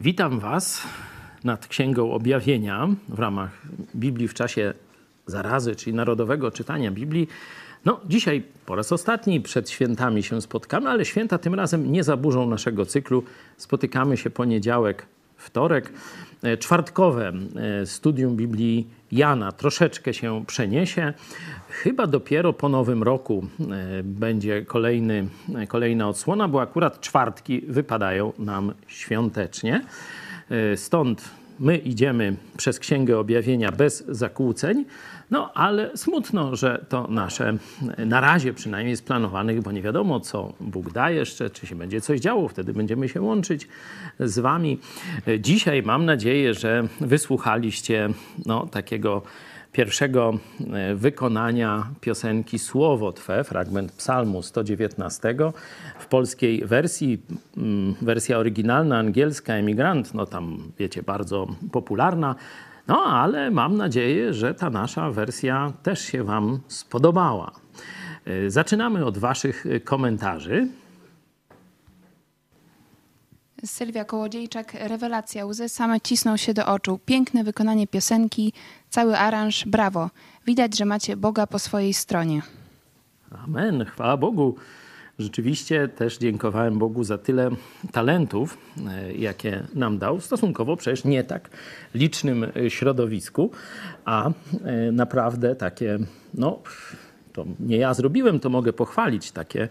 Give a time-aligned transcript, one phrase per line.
[0.00, 0.82] Witam Was
[1.44, 3.50] nad Księgą Objawienia w ramach
[3.96, 4.74] Biblii w czasie
[5.26, 7.28] zarazy, czyli narodowego czytania Biblii.
[7.84, 12.46] No, dzisiaj po raz ostatni przed świętami się spotkamy, ale święta tym razem nie zaburzą
[12.46, 13.24] naszego cyklu.
[13.56, 15.06] Spotykamy się poniedziałek,
[15.38, 15.92] wtorek.
[16.42, 17.32] E, czwartkowe
[17.82, 21.12] e, studium Biblii Jana troszeczkę się przeniesie.
[21.68, 25.28] Chyba dopiero po nowym roku e, będzie kolejny,
[25.68, 29.84] kolejna odsłona, bo akurat czwartki wypadają nam świątecznie.
[30.76, 34.84] Stąd my idziemy przez Księgę Objawienia bez zakłóceń,
[35.30, 37.56] no ale smutno, że to nasze
[37.98, 42.00] na razie przynajmniej jest planowanych, bo nie wiadomo, co Bóg da jeszcze, czy się będzie
[42.00, 43.68] coś działo, wtedy będziemy się łączyć
[44.20, 44.78] z Wami.
[45.40, 48.08] Dzisiaj mam nadzieję, że wysłuchaliście
[48.46, 49.22] no, takiego
[49.72, 50.38] pierwszego
[50.72, 55.34] e, wykonania piosenki Słowo Twe, fragment Psalmu 119
[55.98, 57.22] w polskiej wersji,
[57.56, 62.34] mm, wersja oryginalna angielska Emigrant, no tam wiecie, bardzo popularna.
[62.86, 67.50] No ale mam nadzieję, że ta nasza wersja też się Wam spodobała.
[68.24, 70.68] E, zaczynamy od Waszych komentarzy.
[73.64, 76.98] Sylwia Kołodziejczak, rewelacja, łzy same cisną się do oczu.
[77.06, 78.52] Piękne wykonanie piosenki,
[78.90, 80.10] cały aranż, brawo.
[80.46, 82.42] Widać, że macie Boga po swojej stronie.
[83.44, 84.54] Amen, chwała Bogu.
[85.18, 87.50] Rzeczywiście też dziękowałem Bogu za tyle
[87.92, 91.50] talentów, e, jakie nam dał, stosunkowo przecież nie tak
[91.94, 93.50] licznym e, środowisku,
[94.04, 94.32] a e,
[94.92, 95.98] naprawdę takie,
[96.34, 96.58] no,
[97.32, 99.68] to nie ja zrobiłem, to mogę pochwalić, takie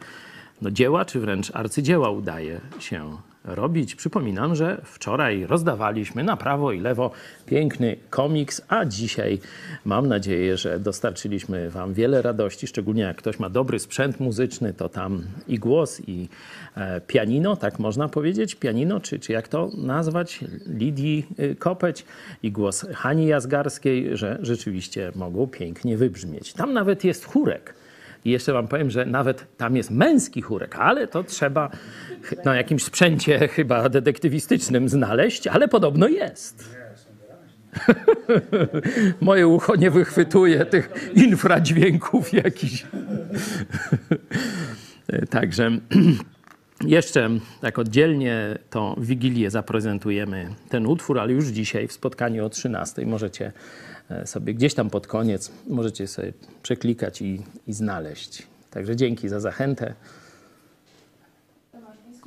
[0.61, 3.17] no, dzieła, czy wręcz arcydzieła udaje się
[3.47, 3.95] robić.
[3.95, 7.11] Przypominam, że wczoraj rozdawaliśmy na prawo i lewo
[7.45, 9.39] piękny komiks, a dzisiaj
[9.85, 14.89] mam nadzieję, że dostarczyliśmy Wam wiele radości, szczególnie jak ktoś ma dobry sprzęt muzyczny, to
[14.89, 16.29] tam i głos, i
[16.75, 22.05] e, pianino, tak można powiedzieć, pianino, czy, czy jak to nazwać, Lidii y, Kopeć
[22.43, 26.53] i głos Hani Jazgarskiej, że rzeczywiście mogą pięknie wybrzmieć.
[26.53, 27.73] Tam nawet jest chórek.
[28.25, 31.69] I jeszcze wam powiem, że nawet tam jest męski chórek, ale to trzeba
[32.45, 36.77] na jakimś sprzęcie chyba detektywistycznym znaleźć, ale podobno jest.
[39.21, 42.85] Moje ucho nie wychwytuje tych infradźwięków jakichś.
[45.29, 45.71] Także
[46.81, 47.29] jeszcze
[47.61, 53.05] tak oddzielnie to w Wigilię zaprezentujemy ten utwór, ale już dzisiaj w spotkaniu o 13
[53.05, 53.51] możecie
[54.25, 58.47] sobie gdzieś tam pod koniec możecie sobie przeklikać i, i znaleźć.
[58.71, 59.93] Także dzięki za zachętę.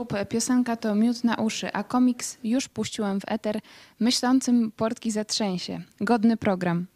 [0.01, 3.61] Biskup, piosenka to miód na uszy, a komiks już puściłem w eter.
[4.01, 5.81] Myślącym portki zatrzęsie.
[6.01, 6.87] Godny program.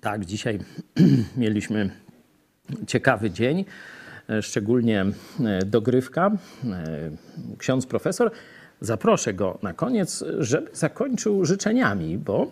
[0.00, 0.58] Tak, dzisiaj
[1.36, 1.90] mieliśmy
[2.86, 3.64] ciekawy dzień,
[4.28, 5.06] e, szczególnie
[5.44, 6.30] e, dogrywka.
[7.58, 8.30] Ksiądz profesor,
[8.80, 12.50] zaproszę go na koniec, żeby zakończył życzeniami, bo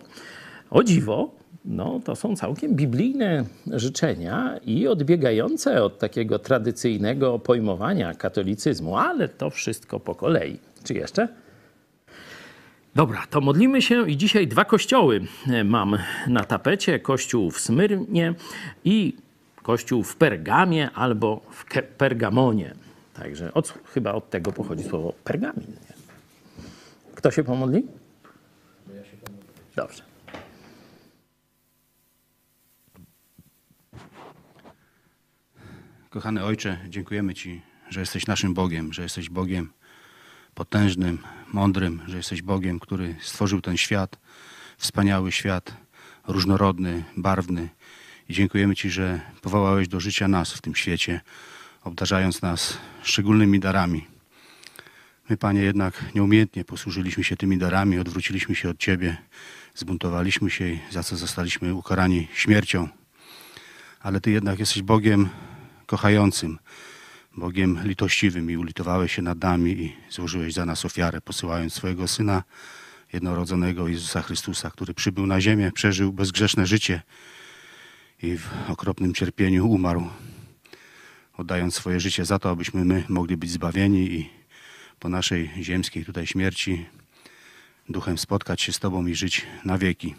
[0.73, 1.31] o dziwo,
[1.65, 9.49] no, to są całkiem biblijne życzenia i odbiegające od takiego tradycyjnego pojmowania katolicyzmu, ale to
[9.49, 10.59] wszystko po kolei.
[10.83, 11.27] Czy jeszcze?
[12.95, 15.21] Dobra, to modlimy się i dzisiaj dwa kościoły
[15.65, 15.97] mam
[16.27, 16.99] na tapecie.
[16.99, 18.33] Kościół w Smyrnie
[18.85, 19.17] i
[19.61, 21.65] kościół w Pergamie albo w
[21.97, 22.73] Pergamonie.
[23.13, 25.67] Także od, chyba od tego pochodzi słowo pergamin.
[27.15, 27.85] Kto się pomodli?
[29.75, 30.12] Dobrze.
[36.13, 39.69] Kochany Ojcze, dziękujemy Ci, że jesteś naszym Bogiem, że jesteś Bogiem
[40.55, 41.19] potężnym,
[41.53, 44.17] mądrym, że jesteś Bogiem, który stworzył ten świat,
[44.77, 45.77] wspaniały świat,
[46.27, 47.69] różnorodny, barwny.
[48.29, 51.21] I dziękujemy Ci, że powołałeś do życia nas w tym świecie,
[51.83, 54.07] obdarzając nas szczególnymi darami.
[55.29, 59.17] My, Panie, jednak nieumiejętnie posłużyliśmy się tymi darami, odwróciliśmy się od Ciebie,
[59.75, 62.89] zbuntowaliśmy się, za co zostaliśmy ukarani śmiercią.
[63.99, 65.29] Ale Ty jednak jesteś Bogiem
[65.93, 66.59] kochającym,
[67.37, 72.43] Bogiem litościwym i ulitowałeś się nad nami i złożyłeś za nas ofiarę, posyłając swojego Syna
[73.13, 77.01] jednorodzonego Jezusa Chrystusa, który przybył na ziemię, przeżył bezgrzeszne życie
[78.23, 80.09] i w okropnym cierpieniu umarł,
[81.33, 84.29] oddając swoje życie za to, abyśmy my mogli być zbawieni i
[84.99, 86.85] po naszej ziemskiej tutaj śmierci
[87.89, 90.15] duchem spotkać się z Tobą i żyć na wieki.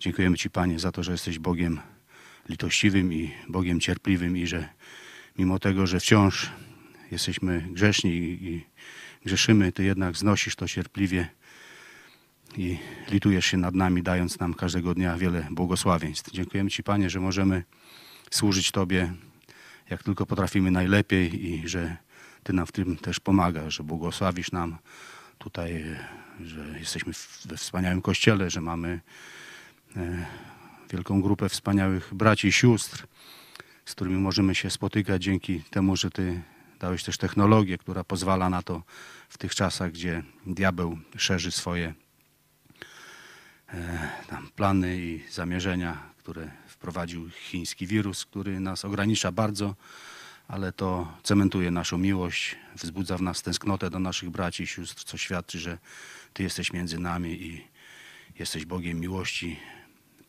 [0.00, 1.80] Dziękujemy Ci, Panie, za to, że jesteś Bogiem
[2.48, 4.68] litościwym i Bogiem cierpliwym i że
[5.38, 6.50] mimo tego, że wciąż
[7.10, 8.66] jesteśmy grzeszni i
[9.24, 11.28] grzeszymy, Ty jednak znosisz to cierpliwie
[12.56, 12.78] i
[13.10, 16.30] litujesz się nad nami, dając nam każdego dnia wiele błogosławieństw.
[16.30, 17.64] Dziękujemy Ci, Panie, że możemy
[18.30, 19.12] służyć Tobie
[19.90, 21.96] jak tylko potrafimy najlepiej i że
[22.42, 24.78] Ty nam w tym też pomagasz, że błogosławisz nam
[25.38, 25.84] tutaj,
[26.40, 27.12] że jesteśmy
[27.44, 29.00] we wspaniałym kościele, że mamy
[29.96, 30.26] e,
[30.90, 33.06] wielką grupę wspaniałych braci i sióstr,
[33.84, 36.42] z którymi możemy się spotykać dzięki temu, że Ty
[36.80, 38.82] dałeś też technologię, która pozwala na to
[39.28, 41.94] w tych czasach, gdzie diabeł szerzy swoje
[43.68, 49.74] e, tam plany i zamierzenia, które wprowadził chiński wirus, który nas ogranicza bardzo,
[50.48, 55.16] ale to cementuje naszą miłość, wzbudza w nas tęsknotę do naszych braci i sióstr, co
[55.18, 55.78] świadczy, że
[56.32, 57.66] Ty jesteś między nami i
[58.38, 59.56] jesteś Bogiem miłości.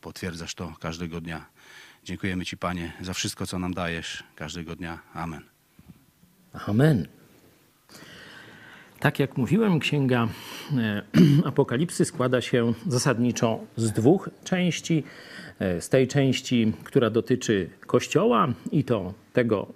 [0.01, 1.46] Potwierdzasz to każdego dnia.
[2.04, 5.00] Dziękujemy Ci, Panie, za wszystko, co nam dajesz każdego dnia.
[5.13, 5.42] Amen.
[6.68, 7.07] Amen.
[9.00, 10.28] Tak jak mówiłem, księga
[10.78, 11.04] e,
[11.50, 15.04] Apokalipsy składa się zasadniczo z dwóch części.
[15.60, 19.13] E, z tej części, która dotyczy Kościoła i to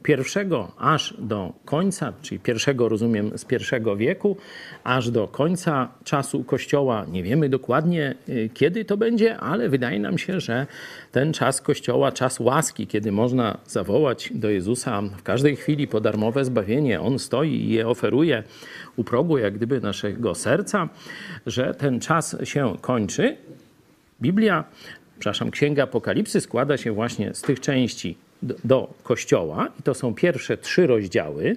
[0.03, 4.37] pierwszego aż do końca, czyli pierwszego rozumiem z pierwszego wieku,
[4.83, 7.05] aż do końca czasu Kościoła.
[7.11, 10.67] Nie wiemy dokładnie e, kiedy to będzie, ale wydaje nam się, że
[11.11, 16.45] ten czas Kościoła, czas łaski, kiedy można zawołać do Jezusa w każdej chwili po darmowe
[16.45, 18.43] zbawienie, On stoi i je oferuje
[18.95, 20.89] u progu jak gdyby naszego serca,
[21.45, 23.37] że ten czas się kończy.
[24.21, 24.63] Biblia
[25.19, 28.17] przepraszam, Księga Apokalipsy składa się właśnie z tych części
[28.63, 31.55] do, Kościoła i to są pierwsze trzy rozdziały.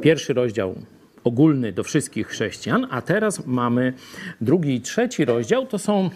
[0.00, 0.74] Pierwszy rozdział
[1.24, 3.92] ogólny do wszystkich chrześcijan, a teraz mamy
[4.40, 6.10] drugi i trzeci rozdział, to są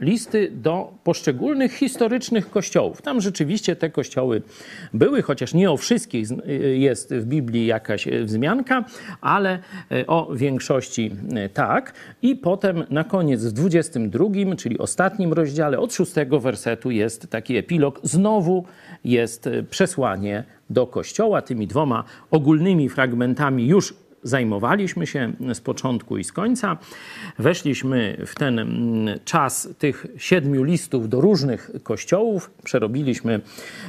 [0.00, 3.02] listy do poszczególnych historycznych kościołów.
[3.02, 4.42] Tam rzeczywiście te kościoły
[4.94, 6.28] były, chociaż nie o wszystkich
[6.74, 8.84] jest w Biblii jakaś wzmianka,
[9.20, 9.58] ale
[9.92, 11.94] e, o większości e, tak.
[12.22, 14.24] I potem na koniec w 22,
[14.56, 18.00] czyli ostatnim rozdziale, od szóstego wersetu jest taki epilog.
[18.02, 18.64] Znowu
[19.04, 26.24] jest e, przesłanie do kościoła tymi dwoma ogólnymi fragmentami już zajmowaliśmy się z początku i
[26.24, 26.78] z końca.
[27.38, 32.50] Weszliśmy w ten mm, czas tych siedmiu listów do różnych kościołów.
[32.64, 33.40] Przerobiliśmy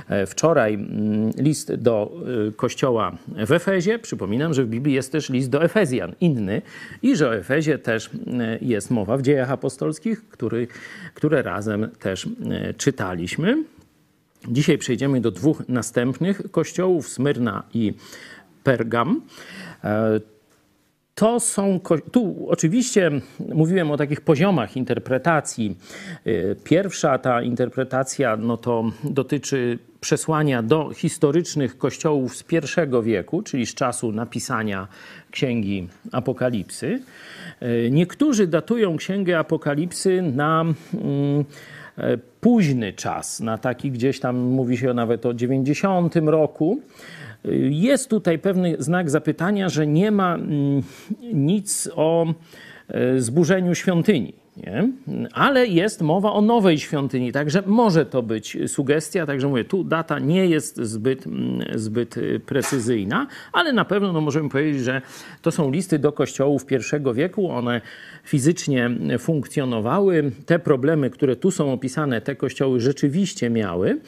[0.10, 2.12] e, wczoraj mm, list do
[2.48, 4.00] e, kościoła w Efezie.
[4.00, 6.62] Przypominam, że w Biblii jest też list do Efezjan, inny,
[7.02, 8.10] i że o Efezie też
[8.62, 10.68] jest mowa w dziejach apostolskich, który,
[11.14, 12.30] które razem też
[12.78, 13.64] czytaliśmy.
[14.48, 17.94] Dzisiaj przejdziemy do dwóch następnych kościołów, Smyrna i
[18.64, 19.22] Pergam.
[19.84, 20.20] E,
[21.16, 21.80] to są,
[22.12, 25.78] tu oczywiście mówiłem o takich poziomach interpretacji.
[26.26, 33.66] E, pierwsza ta interpretacja no to dotyczy przesłania do historycznych kościołów z I wieku, czyli
[33.66, 34.88] z czasu napisania
[35.32, 37.02] Księgi Apokalipsy.
[37.60, 41.46] E, niektórzy datują Księgę Apokalipsy na mm,
[42.42, 46.80] późny czas, na taki gdzieś tam mówi się nawet o 90 roku.
[47.70, 50.84] Jest tutaj pewny znak zapytania, że nie ma mm,
[51.34, 52.26] nic o
[52.88, 54.45] e, zburzeniu świątyni.
[54.58, 54.90] Nie?
[55.34, 59.26] Ale jest mowa o nowej świątyni, także może to być sugestia.
[59.26, 64.22] Także mówię, tu data nie jest zbyt, mm, zbyt y, precyzyjna, ale na pewno no,
[64.22, 65.02] możemy powiedzieć, że
[65.42, 66.76] to są listy do kościołów I
[67.16, 67.52] wieku.
[67.52, 67.82] One
[68.24, 70.32] fizycznie funkcjonowały.
[70.46, 74.00] Te problemy, które tu są opisane, te kościoły rzeczywiście miały,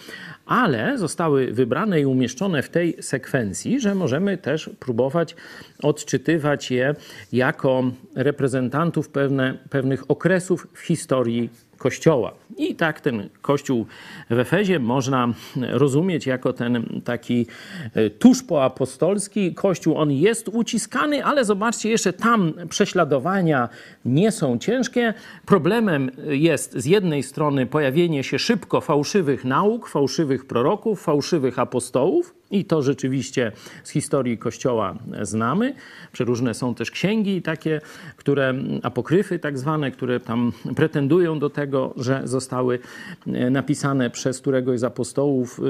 [0.48, 5.36] ale zostały wybrane i umieszczone w tej sekwencji, że możemy też próbować
[5.84, 6.96] odczytywać je
[7.34, 7.84] jako
[8.16, 12.34] reprezentantów pewne, pewnych okresów w historii Kościoła.
[12.58, 13.86] I tak ten Kościół
[14.30, 17.48] w Efezie można rozumieć jako ten taki
[17.94, 19.98] e, tuż poapostolski Kościół.
[19.98, 23.70] On jest uciskany, ale zobaczcie, jeszcze tam prześladowania
[24.06, 25.14] nie są ciężkie.
[25.46, 32.66] Problemem jest z jednej strony pojawienie się szybko fałszywych nauk, fałszywych proroków, fałszywych apostołów, i
[32.66, 33.52] to rzeczywiście
[33.84, 35.74] z historii Kościoła znamy.
[36.12, 37.82] Przeróżne są też księgi takie,
[38.18, 42.80] które, apokryfy tak zwane, które tam pretendują do tego, że zostały
[43.28, 45.62] e, napisane przez któregoś z apostołów.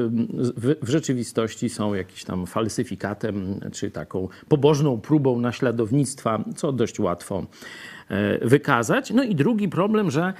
[0.57, 7.45] W, w rzeczywistości są jakimś tam falsyfikatem, czy taką pobożną próbą naśladownictwa, co dość łatwo
[8.09, 9.11] e, wykazać.
[9.11, 10.33] No i drugi problem, że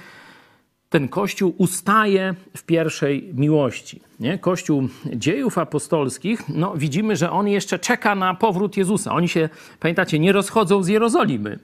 [0.88, 4.00] ten Kościół ustaje w pierwszej miłości.
[4.20, 4.38] Nie?
[4.38, 9.12] Kościół dziejów apostolskich, no widzimy, że on jeszcze czeka na powrót Jezusa.
[9.12, 9.48] Oni się,
[9.80, 11.58] pamiętacie, nie rozchodzą z Jerozolimy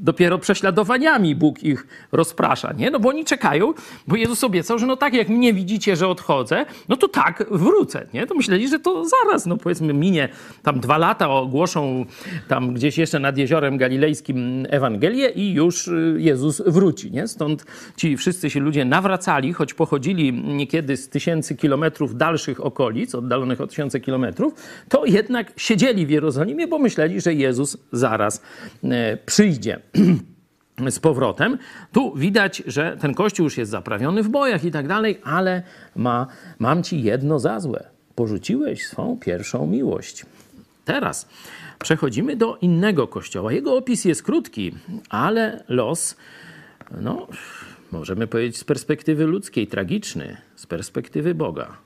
[0.00, 2.90] dopiero prześladowaniami Bóg ich rozprasza, nie?
[2.90, 3.74] No bo oni czekają,
[4.06, 8.06] bo Jezus obiecał, że no tak jak mnie widzicie, że odchodzę, no to tak wrócę,
[8.14, 8.26] nie?
[8.26, 10.28] To myśleli, że to zaraz, no powiedzmy minie
[10.62, 12.06] tam dwa lata, ogłoszą
[12.48, 17.28] tam gdzieś jeszcze nad Jeziorem Galilejskim Ewangelię i już y, Jezus wróci, nie?
[17.28, 17.64] Stąd
[17.96, 23.66] ci wszyscy się ludzie nawracali, choć pochodzili niekiedy z tysięcy kilometrów dalszych okolic, oddalonych o
[23.66, 24.54] tysiące kilometrów,
[24.88, 28.42] to jednak siedzieli w Jerozolimie, bo myśleli, że Jezus zaraz
[28.84, 29.80] e, przyjdzie.
[30.90, 31.58] z powrotem.
[31.92, 35.62] Tu widać, że ten kościół już jest zaprawiony w bojach i tak dalej, ale
[35.96, 36.26] ma,
[36.58, 37.84] mam ci jedno za złe.
[38.14, 40.26] Porzuciłeś swą pierwszą miłość.
[40.84, 41.28] Teraz
[41.78, 43.52] przechodzimy do innego kościoła.
[43.52, 44.74] Jego opis jest krótki,
[45.08, 46.16] ale los,
[47.00, 47.26] no,
[47.92, 51.76] możemy powiedzieć z perspektywy ludzkiej, tragiczny, z perspektywy Boga,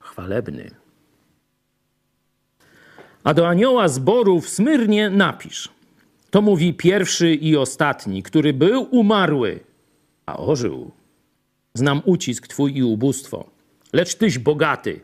[0.00, 0.70] chwalebny.
[3.24, 5.68] A do anioła zboru w Smyrnie napisz.
[6.32, 9.60] To mówi pierwszy i ostatni, który był umarły,
[10.26, 10.90] a ożył.
[11.74, 13.50] Znam ucisk twój i ubóstwo,
[13.92, 15.00] lecz tyś bogaty.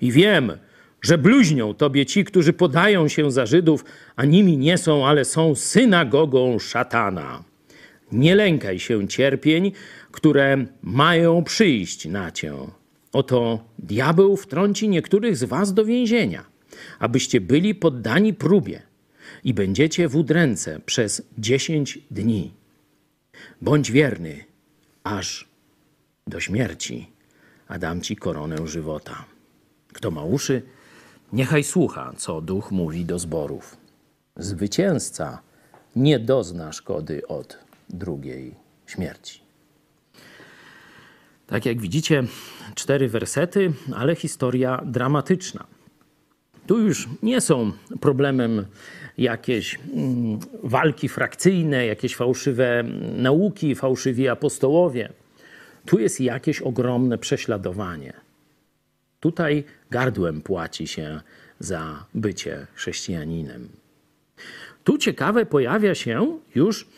[0.00, 0.52] I wiem,
[1.02, 3.84] że bluźnią tobie ci, którzy podają się za Żydów,
[4.16, 7.44] a nimi nie są, ale są synagogą szatana.
[8.12, 9.72] Nie lękaj się cierpień,
[10.10, 12.52] które mają przyjść na cię.
[13.12, 16.44] Oto diabeł wtrąci niektórych z was do więzienia,
[16.98, 18.93] abyście byli poddani próbie
[19.44, 22.52] i będziecie w udręce przez dziesięć dni.
[23.60, 24.44] Bądź wierny
[25.04, 25.48] aż
[26.26, 27.10] do śmierci,
[27.68, 29.24] a dam ci koronę żywota.
[29.92, 30.62] Kto ma uszy,
[31.32, 33.76] niechaj słucha, co duch mówi do zborów.
[34.36, 35.42] Zwycięzca
[35.96, 37.58] nie dozna szkody od
[37.90, 38.54] drugiej
[38.86, 39.40] śmierci.
[41.46, 42.24] Tak jak widzicie,
[42.74, 45.66] cztery wersety, ale historia dramatyczna.
[46.66, 48.66] Tu już nie są problemem
[49.18, 52.84] jakieś mm, walki frakcyjne, jakieś fałszywe
[53.16, 55.12] nauki, fałszywi apostołowie.
[55.86, 58.12] Tu jest jakieś ogromne prześladowanie.
[59.20, 61.20] Tutaj gardłem płaci się
[61.58, 63.68] za bycie chrześcijaninem.
[64.84, 66.88] Tu ciekawe pojawia się już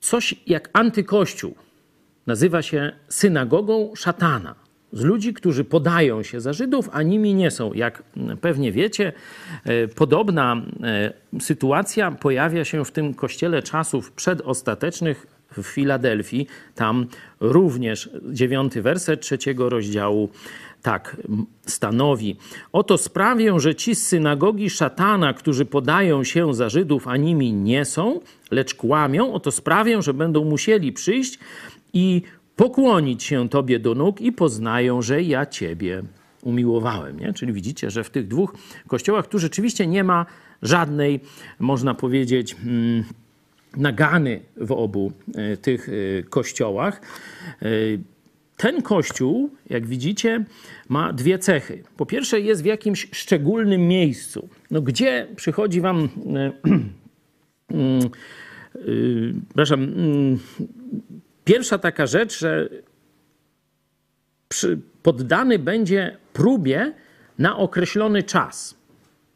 [0.00, 1.54] coś jak antykościół.
[2.26, 4.63] Nazywa się synagogą szatana
[4.94, 7.72] z ludzi, którzy podają się za Żydów, a nimi nie są.
[7.72, 8.02] Jak
[8.40, 9.12] pewnie wiecie,
[9.64, 15.26] e, podobna e, sytuacja pojawia się w tym kościele czasów przedostatecznych
[15.58, 16.46] w Filadelfii.
[16.74, 17.06] Tam
[17.40, 20.28] również dziewiąty werset trzeciego rozdziału
[20.82, 21.16] tak
[21.66, 22.36] stanowi.
[22.72, 27.84] Oto sprawię, że ci z synagogi szatana, którzy podają się za Żydów, a nimi nie
[27.84, 28.20] są,
[28.50, 31.38] lecz kłamią, oto sprawię, że będą musieli przyjść
[31.92, 32.22] i
[32.56, 36.02] pokłonić się Tobie do nóg i poznają, że ja Ciebie
[36.42, 37.20] umiłowałem.
[37.20, 37.32] Nie?
[37.32, 38.54] Czyli widzicie, że w tych dwóch
[38.88, 40.26] kościołach tu rzeczywiście nie ma
[40.62, 41.20] żadnej,
[41.58, 43.04] można powiedzieć, mm,
[43.76, 45.92] nagany w obu e, tych e,
[46.22, 47.00] kościołach.
[47.62, 47.66] E,
[48.56, 50.44] ten kościół, jak widzicie,
[50.88, 51.82] ma dwie cechy.
[51.96, 54.48] Po pierwsze, jest w jakimś szczególnym miejscu.
[54.70, 56.08] No, gdzie przychodzi Wam.
[59.48, 60.38] przepraszam, mm,
[61.44, 62.68] Pierwsza taka rzecz, że
[65.02, 66.92] poddany będzie próbie
[67.38, 68.84] na określony czas.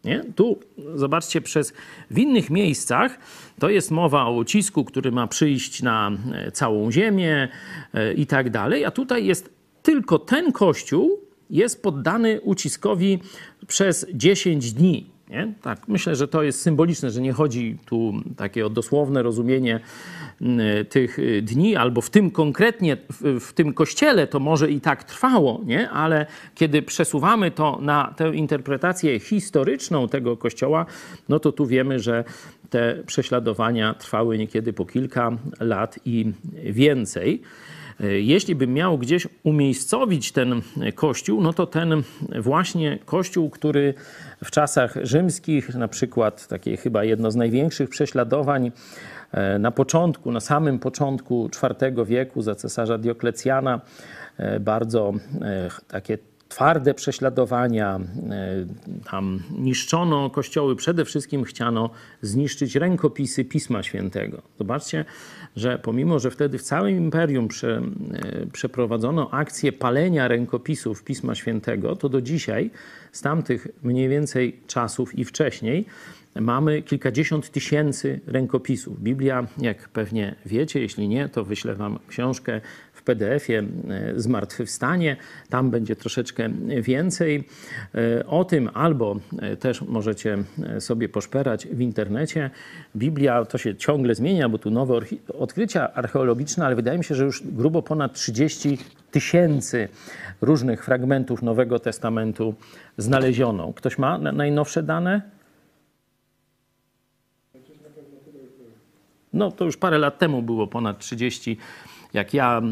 [0.05, 0.25] Nie?
[0.37, 0.61] Tu
[0.95, 1.73] zobaczcie, przez
[2.11, 3.19] w innych miejscach
[3.59, 7.49] to jest mowa o ucisku, który ma przyjść na e, całą ziemię
[7.95, 9.51] e, i tak dalej, a tutaj jest
[9.83, 13.19] tylko ten kościół jest poddany uciskowi
[13.67, 15.11] przez 10 dni.
[15.31, 15.53] Nie?
[15.63, 19.81] Tak, myślę, że to jest symboliczne, że nie chodzi tu takie o dosłowne rozumienie
[20.41, 25.05] mm, tych y, dni, albo w tym konkretnie, w, tym kościele to może i tak
[25.05, 25.91] trwało, nie?
[25.91, 30.87] ale kiedy przesuwamy to na tę interpretację historyczną tego kościoła,
[31.29, 32.25] no to tu wiemy, że
[32.71, 36.33] te prześladowania trwały niekiedy po kilka lat i
[36.65, 37.43] więcej.
[38.01, 40.63] Jeśli bym miał gdzieś umiejscowić ten
[40.95, 42.03] kościół, no to ten
[42.41, 43.95] właśnie kościół, który
[44.45, 48.73] w czasach rzymskich, na przykład takie chyba jedno z największych prześladowań
[49.33, 51.51] e, na początku, na samym początku
[51.83, 53.81] IV wieku za cesarza Dioklecjana,
[54.37, 58.01] e, bardzo e, takie twarde prześladowania,
[59.11, 61.91] tam niszczono kościoły, przede wszystkim chciano
[62.23, 64.43] zniszczyć rękopisy Pisma Świętego.
[64.59, 65.05] Zobaczcie,
[65.57, 67.83] że pomimo, że wtedy w całym imperium prze,
[68.53, 72.71] przeprowadzono akcję palenia rękopisów Pisma Świętego, to do dzisiaj
[73.13, 75.87] z tamtych mniej więcej czasów i wcześniej
[76.41, 79.03] mamy kilkadziesiąt tysięcy rękopisów.
[79.03, 82.61] Biblia, jak pewnie wiecie, jeśli nie, to wyślę Wam książkę
[83.09, 83.65] PDF-ie e,
[84.21, 85.17] Zmartwychwstanie.
[85.49, 86.49] Tam będzie troszeczkę
[86.83, 87.45] więcej
[87.95, 90.39] e, o tym, albo e, też możecie
[90.79, 92.51] sobie poszperać w internecie.
[92.97, 95.01] Biblia to się ciągle zmienia, bo tu nowe
[95.39, 98.79] odkrycia archeologiczne, ale wydaje mi się, że już grubo ponad 30
[99.11, 99.89] tysięcy
[100.41, 102.55] różnych fragmentów Nowego Testamentu
[102.99, 103.73] znaleziono.
[103.73, 105.23] Ktoś ma najnowsze dane?
[109.33, 111.59] No to już parę lat temu było ponad 30.
[112.15, 112.63] Jak ja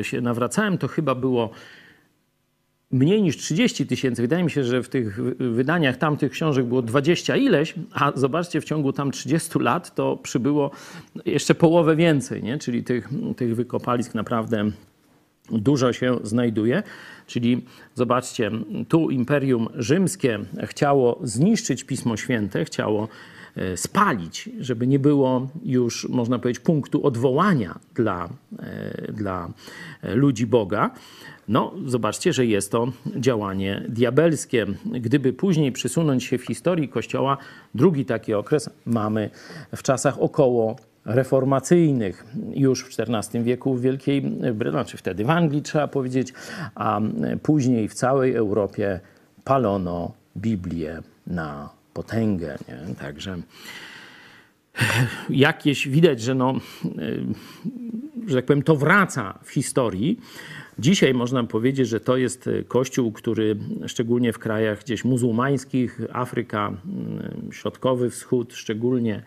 [0.00, 1.50] y, się nawracałem, to chyba było
[2.92, 4.22] mniej niż 30 tysięcy.
[4.22, 8.64] Wydaje mi się, że w tych wydaniach tamtych książek było 20 ileś, a zobaczcie, w
[8.64, 10.70] ciągu tam 30 lat to przybyło
[11.26, 12.58] jeszcze połowę więcej, nie?
[12.58, 14.70] czyli tych, tych wykopalisk naprawdę
[15.50, 16.82] dużo się znajduje.
[17.26, 18.50] Czyli zobaczcie,
[18.88, 23.08] tu Imperium Rzymskie chciało zniszczyć Pismo Święte, chciało
[23.76, 28.28] spalić, żeby nie było już, można powiedzieć, punktu odwołania dla,
[28.58, 29.50] e, dla
[30.02, 30.90] ludzi Boga.
[31.48, 34.66] No, zobaczcie, że jest to działanie diabelskie.
[34.84, 37.36] Gdyby później przysunąć się w historii Kościoła,
[37.74, 39.30] drugi taki okres mamy
[39.76, 45.62] w czasach około reformacyjnych już w XIV wieku w Wielkiej Brytanii, znaczy wtedy w Anglii
[45.62, 46.32] trzeba powiedzieć,
[46.74, 47.00] a
[47.42, 49.00] później w całej Europie
[49.44, 52.58] palono Biblię na potęgę.
[52.68, 52.94] Nie?
[52.94, 53.36] Także
[55.30, 56.54] jakieś widać, że no,
[58.26, 60.20] że tak powiem, to wraca w historii.
[60.78, 63.56] Dzisiaj można powiedzieć, że to jest kościół, który
[63.86, 66.72] szczególnie w krajach gdzieś muzułmańskich, Afryka,
[67.52, 69.22] Środkowy Wschód szczególnie,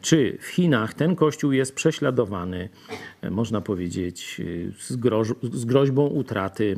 [0.00, 2.68] czy w Chinach ten kościół jest prześladowany,
[3.30, 4.40] można powiedzieć,
[4.78, 6.76] z, groź z groźbą utraty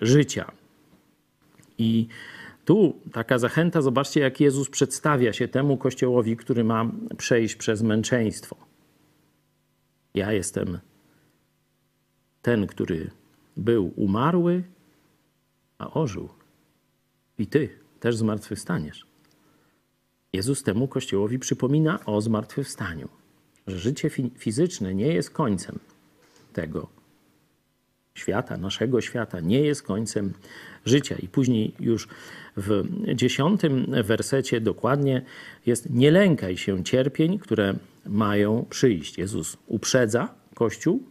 [0.00, 0.52] życia.
[1.78, 2.08] I
[2.64, 8.56] tu taka zachęta, zobaczcie, jak Jezus przedstawia się temu kościołowi, który ma przejść przez męczeństwo.
[10.14, 10.78] Ja jestem
[12.42, 13.10] ten, który
[13.56, 14.62] był umarły,
[15.78, 16.28] a ożył.
[17.38, 17.68] I ty
[18.00, 19.06] też zmartwychwstaniesz.
[20.32, 23.08] Jezus temu Kościołowi przypomina o zmartwychwstaniu,
[23.66, 25.78] że życie fizyczne nie jest końcem
[26.52, 26.93] tego
[28.14, 30.32] świata, naszego świata, nie jest końcem
[30.84, 31.16] życia.
[31.22, 32.08] I później już
[32.56, 35.22] w dziesiątym wersecie dokładnie
[35.66, 37.74] jest nie lękaj się cierpień, które
[38.06, 39.18] mają przyjść.
[39.18, 41.02] Jezus uprzedza Kościół,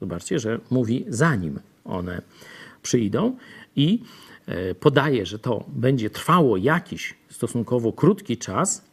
[0.00, 2.22] zobaczcie, że mówi zanim one
[2.82, 3.36] przyjdą
[3.76, 4.02] i
[4.46, 8.84] e, podaje, że to będzie trwało jakiś stosunkowo krótki czas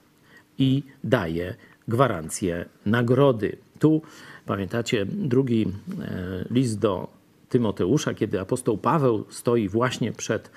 [0.58, 1.56] i daje
[1.88, 3.58] gwarancję nagrody.
[3.80, 4.02] Tu
[4.45, 5.65] pamiętacie drugi
[6.02, 7.20] e, list do
[7.51, 10.51] Tymoteusza, kiedy apostoł Paweł stoi właśnie przed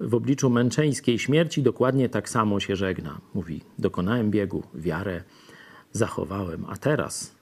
[0.00, 3.20] w obliczu męczeńskiej śmierci, dokładnie tak samo się żegna.
[3.34, 5.22] Mówi: Dokonałem biegu, wiarę
[5.92, 7.34] zachowałem, a teraz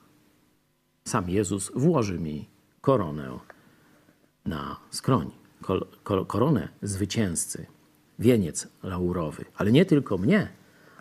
[1.05, 2.45] sam Jezus włoży mi
[2.81, 3.39] koronę
[4.45, 5.31] na skroń.
[6.27, 7.65] Koronę zwycięzcy,
[8.19, 9.45] wieniec laurowy.
[9.55, 10.47] Ale nie tylko mnie,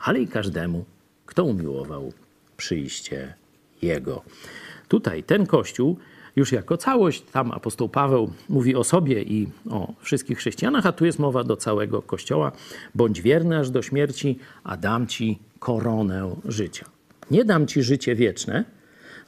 [0.00, 0.84] ale i każdemu,
[1.26, 2.12] kto umiłował
[2.56, 3.34] przyjście
[3.82, 4.22] Jego.
[4.88, 5.98] Tutaj ten Kościół
[6.36, 11.06] już jako całość, tam apostoł Paweł mówi o sobie i o wszystkich chrześcijanach, a tu
[11.06, 12.52] jest mowa do całego Kościoła.
[12.94, 16.86] Bądź wierny aż do śmierci, a dam ci koronę życia.
[17.30, 18.64] Nie dam ci życie wieczne,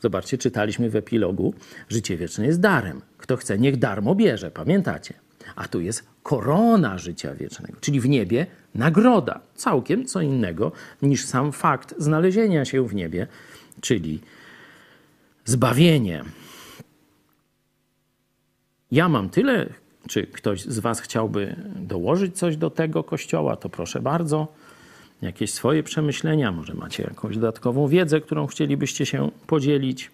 [0.00, 1.54] Zobaczcie, czytaliśmy w epilogu,
[1.88, 3.00] życie wieczne jest darem.
[3.18, 5.14] Kto chce, niech darmo bierze, pamiętacie?
[5.56, 9.40] A tu jest korona życia wiecznego, czyli w niebie nagroda.
[9.54, 13.26] Całkiem co innego niż sam fakt znalezienia się w niebie,
[13.80, 14.20] czyli
[15.44, 16.24] zbawienie.
[18.90, 19.66] Ja mam tyle.
[20.08, 24.48] Czy ktoś z Was chciałby dołożyć coś do tego kościoła, to proszę bardzo
[25.22, 30.10] jakieś swoje przemyślenia, może macie jakąś dodatkową wiedzę, którą chcielibyście się podzielić.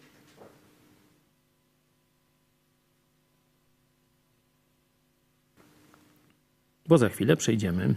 [6.89, 7.95] Bo za chwilę przejdziemy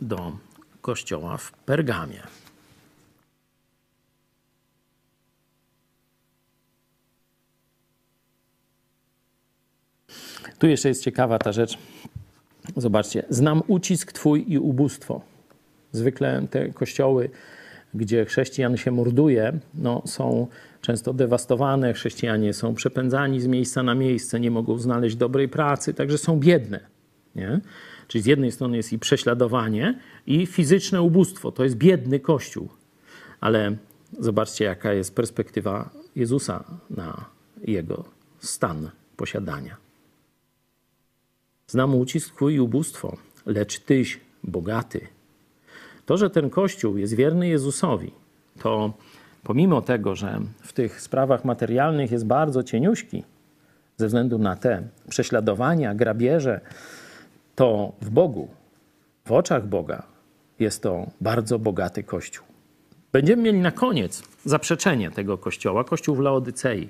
[0.00, 0.32] do
[0.80, 2.22] kościoła w Pergamie.
[10.60, 11.78] Tu jeszcze jest ciekawa ta rzecz.
[12.76, 15.20] Zobaczcie, znam ucisk Twój i ubóstwo.
[15.92, 17.30] Zwykle te kościoły,
[17.94, 20.46] gdzie chrześcijan się morduje, no, są
[20.80, 26.18] często dewastowane, chrześcijanie są przepędzani z miejsca na miejsce, nie mogą znaleźć dobrej pracy, także
[26.18, 26.80] są biedne.
[27.34, 27.60] Nie?
[28.08, 31.52] Czyli z jednej strony jest i prześladowanie, i fizyczne ubóstwo.
[31.52, 32.68] To jest biedny kościół.
[33.40, 33.76] Ale
[34.18, 37.24] zobaczcie, jaka jest perspektywa Jezusa na
[37.66, 38.04] jego
[38.38, 39.89] stan posiadania.
[41.70, 45.00] Znam ucisk twój i ubóstwo, lecz tyś bogaty.
[46.06, 48.12] To, że ten Kościół jest wierny Jezusowi,
[48.58, 48.92] to
[49.42, 53.24] pomimo tego, że w tych sprawach materialnych jest bardzo cieniuśki,
[53.96, 56.60] ze względu na te prześladowania, grabieże,
[57.54, 58.48] to w Bogu,
[59.24, 60.02] w oczach Boga
[60.58, 62.46] jest to bardzo bogaty Kościół.
[63.12, 66.88] Będziemy mieli na koniec zaprzeczenie tego Kościoła, Kościół w Laodycei.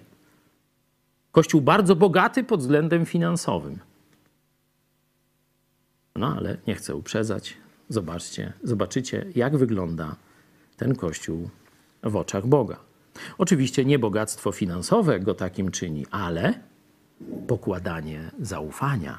[1.32, 3.89] Kościół bardzo bogaty pod względem finansowym.
[6.20, 7.56] No ale nie chcę uprzedzać.
[7.88, 10.16] Zobaczcie, zobaczycie, jak wygląda
[10.76, 11.50] ten kościół
[12.02, 12.76] w oczach Boga.
[13.38, 16.60] Oczywiście nie bogactwo finansowe go takim czyni, ale
[17.48, 19.18] pokładanie zaufania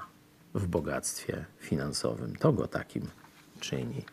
[0.54, 2.36] w bogactwie finansowym.
[2.36, 3.08] To go takim
[3.60, 4.06] czyni.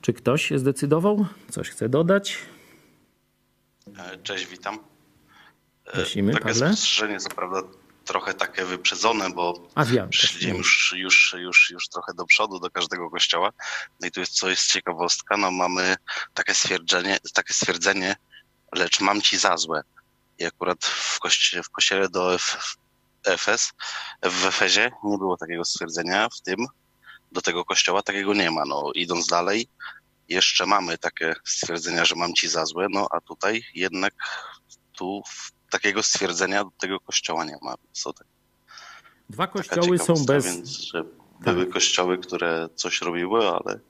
[0.00, 1.26] Czy ktoś się zdecydował?
[1.50, 2.38] Coś chce dodać?
[3.98, 4.78] E, Cześć, witam.
[5.86, 6.68] E, Prosimy, Takie Pawle.
[6.68, 7.62] spostrzeżenie, co prawda
[8.02, 9.68] trochę takie wyprzedzone, bo
[10.08, 13.50] przyszliśmy już, już, już, już trochę do przodu do każdego kościoła.
[14.00, 15.96] No i tu jest, co jest ciekawostka, no mamy
[16.34, 18.16] takie stwierdzenie, takie stwierdzenie,
[18.74, 19.82] lecz mam ci za złe.
[20.38, 22.76] I akurat w, kości, w kościele do Ef,
[23.24, 23.72] Efes,
[24.22, 26.66] w Efezie nie było takiego stwierdzenia, w tym
[27.32, 28.64] do tego kościoła takiego nie ma.
[28.64, 29.68] No idąc dalej,
[30.28, 34.14] jeszcze mamy takie stwierdzenia, że mam ci za złe, no a tutaj jednak
[34.92, 37.74] tu w- takiego stwierdzenia do tego kościoła nie ma.
[37.92, 38.26] Co tak,
[39.30, 40.44] Dwa kościoły są bez.
[40.44, 41.04] Więc, że
[41.40, 43.80] były kościoły, które coś robiły, ale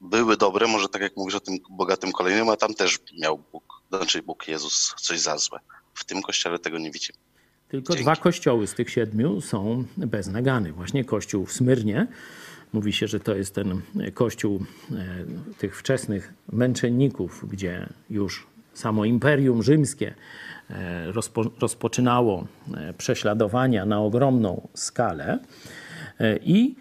[0.00, 3.82] były dobre, może tak jak mówisz o tym bogatym kolejnym, a tam też miał Bóg,
[3.88, 5.58] znaczy Bóg Jezus coś za złe.
[5.94, 7.18] W tym kościele tego nie widzimy.
[7.68, 8.02] Tylko Dzięki.
[8.02, 10.72] dwa kościoły z tych siedmiu są bez nagany.
[10.72, 12.06] Właśnie kościół w Smyrnie.
[12.72, 13.80] Mówi się, że to jest ten
[14.14, 15.24] kościół e,
[15.58, 20.14] tych wczesnych męczenników, gdzie już samo imperium rzymskie
[20.70, 25.38] e, rozpo, rozpoczynało e, prześladowania na ogromną skalę.
[26.20, 26.76] E, I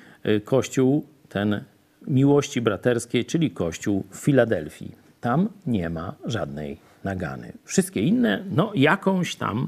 [0.45, 1.63] kościół ten
[2.08, 4.95] miłości braterskiej, czyli kościół w Filadelfii.
[5.21, 7.54] Tam nie ma żadnej nagany.
[7.63, 9.67] Wszystkie inne, no jakąś tam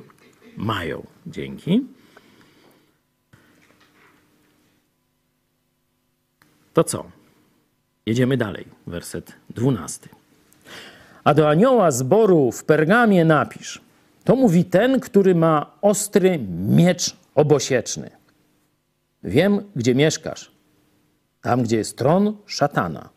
[0.58, 1.06] mają.
[1.28, 1.86] Dzięki.
[6.74, 7.06] To co?
[8.06, 8.66] Jedziemy dalej.
[8.88, 10.21] Werset 12.
[11.24, 13.82] A do anioła zboru w Pergamie napisz.
[14.24, 18.10] To mówi ten, który ma ostry miecz obosieczny.
[19.24, 20.52] Wiem, gdzie mieszkasz.
[21.42, 23.10] Tam, gdzie jest tron szatana.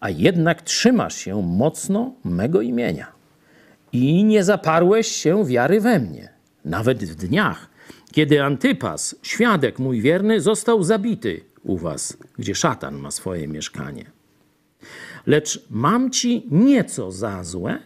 [0.00, 3.12] A jednak trzymasz się mocno mego imienia
[3.92, 6.28] i nie zaparłeś się wiary we mnie,
[6.64, 7.68] nawet w dniach,
[8.12, 14.04] kiedy Antypas, świadek mój wierny, został zabity u was, gdzie szatan ma swoje mieszkanie.
[15.26, 17.78] Lecz mam ci nieco za złe,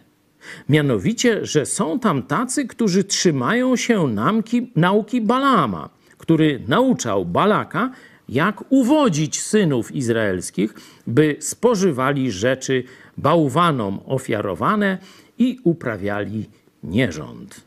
[0.69, 7.91] mianowicie, że są tam tacy, którzy trzymają się nauki, nauki Balama, który nauczał Balaka,
[8.29, 10.75] jak uwodzić synów izraelskich,
[11.07, 12.85] by spożywali rzeczy
[13.19, 14.99] bałwanom ofiarowane
[15.39, 16.47] i uprawiali
[16.83, 17.61] nierząd.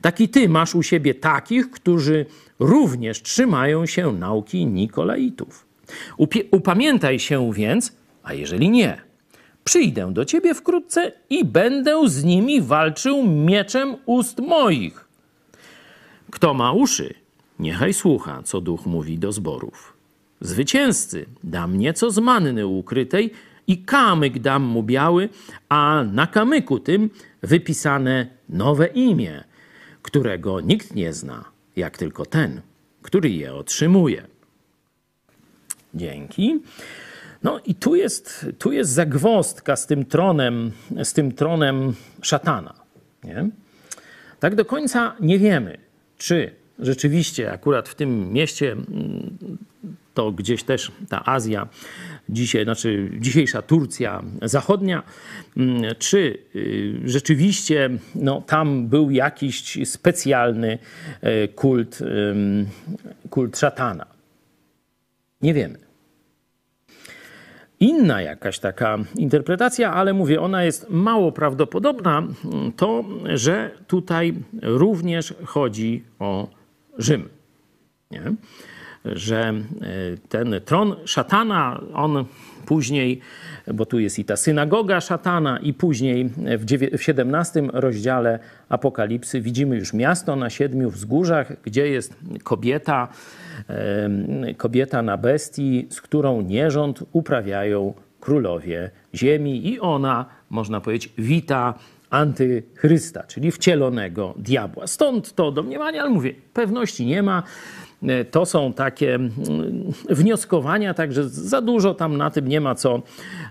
[0.00, 2.26] Taki ty masz u siebie takich, którzy
[2.58, 5.66] również trzymają się nauki Nikolaitów.
[6.50, 7.92] Upamiętaj się więc,
[8.26, 9.00] a jeżeli nie,
[9.64, 15.08] przyjdę do ciebie wkrótce i będę z nimi walczył mieczem ust moich.
[16.30, 17.14] Kto ma uszy,
[17.58, 19.96] niechaj słucha, co duch mówi do zborów.
[20.40, 23.30] Zwycięzcy dam nieco z manny ukrytej
[23.66, 25.28] i kamyk dam mu biały,
[25.68, 27.10] a na kamyku tym
[27.42, 29.44] wypisane nowe imię,
[30.02, 31.44] którego nikt nie zna,
[31.76, 32.60] jak tylko ten,
[33.02, 34.26] który je otrzymuje.
[35.94, 36.60] Dzięki.
[37.46, 42.74] No i tu jest, tu jest zagwozdka z tym tronem, z tym tronem szatana.
[43.24, 43.48] Nie?
[44.40, 45.78] Tak do końca nie wiemy,
[46.18, 49.38] czy rzeczywiście akurat w tym mieście mm,
[50.14, 51.68] to gdzieś też ta Azja,
[52.28, 55.02] dzisiaj, znaczy dzisiejsza Turcja zachodnia,
[55.56, 60.78] mm, czy y, rzeczywiście no, tam był jakiś specjalny
[61.20, 61.98] e, kult,
[63.30, 64.06] kult szatana.
[65.42, 65.85] Nie wiemy.
[67.80, 72.22] Inna jakaś taka interpretacja, ale mówię, ona jest mało prawdopodobna,
[72.76, 76.48] to, że tutaj również chodzi o
[76.98, 77.28] Rzym.
[78.10, 78.22] Nie?
[79.04, 79.54] Że e,
[80.28, 82.24] ten tron szatana, on
[82.66, 83.20] później,
[83.74, 89.40] bo tu jest i ta synagoga szatana, i później w dziewię- w 17 rozdziale Apokalipsy
[89.40, 93.08] widzimy już miasto na siedmiu wzgórzach, gdzie jest kobieta,
[94.56, 101.74] kobieta na bestii, z którą nierząd uprawiają królowie ziemi i ona, można powiedzieć, wita
[102.10, 104.86] antychrysta, czyli wcielonego diabła.
[104.86, 107.42] Stąd to domniemanie, ale mówię, pewności nie ma.
[108.02, 109.32] E, To są takie mm,
[110.10, 113.02] wnioskowania, także za dużo tam na tym nie ma co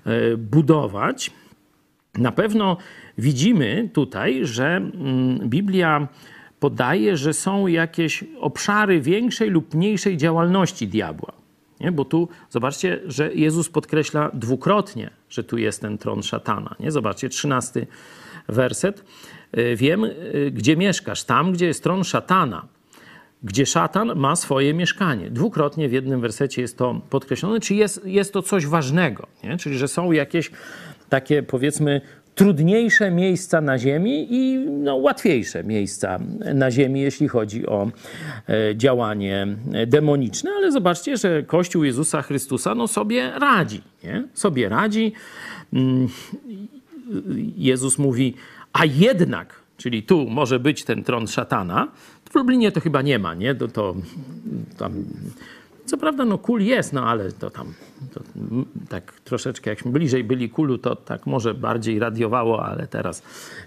[0.06, 1.32] e, budować.
[2.18, 2.78] Na pewno
[3.18, 6.08] widzimy tutaj, że mm, Biblia
[6.66, 11.32] podaje, że są jakieś obszary większej lub mniejszej działalności diabła.
[11.80, 11.92] Nie?
[11.92, 16.76] Bo tu zobaczcie, że Jezus podkreśla dwukrotnie, że tu jest ten tron szatana.
[16.80, 16.92] Nie?
[16.92, 17.88] Zobaczcie, trzynasty
[18.48, 19.04] werset.
[19.58, 22.68] Y, Wiem, y, gdzie mieszkasz, tam, gdzie jest tron szatana,
[23.44, 25.30] gdzie szatan ma swoje mieszkanie.
[25.30, 29.58] Dwukrotnie w jednym wersecie jest to podkreślone, czyli jest, jest to coś ważnego, nie?
[29.58, 30.52] czyli że są jakieś
[31.10, 32.02] takie powiedzmy
[32.36, 36.20] trudniejsze miejsca na ziemi i no, łatwiejsze miejsca
[36.54, 37.92] na ziemi, jeśli chodzi o
[38.50, 39.48] e, działanie
[39.88, 40.52] demoniczne.
[40.58, 43.82] Ale zobaczcie, że Kościół Jezusa Chrystusa no, sobie radzi.
[44.04, 44.28] Nie?
[44.34, 45.14] Sobie radzi.
[45.74, 46.08] Mm,
[47.58, 48.34] Jezus mówi,
[48.74, 51.88] a jednak, czyli tu może być ten tron szatana.
[52.30, 53.56] W Lublinie to chyba nie ma, nie?
[53.56, 53.96] To, to
[54.78, 55.04] tam
[55.86, 57.74] co prawda, no kul jest, no ale to tam
[58.14, 58.22] to,
[58.90, 63.24] tak troszeczkę, jakśmy bliżej byli kulu, to tak może bardziej radiowało, ale teraz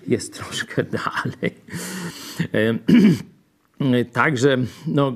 [0.06, 1.54] jest troszkę dalej.
[4.12, 5.12] Także, no,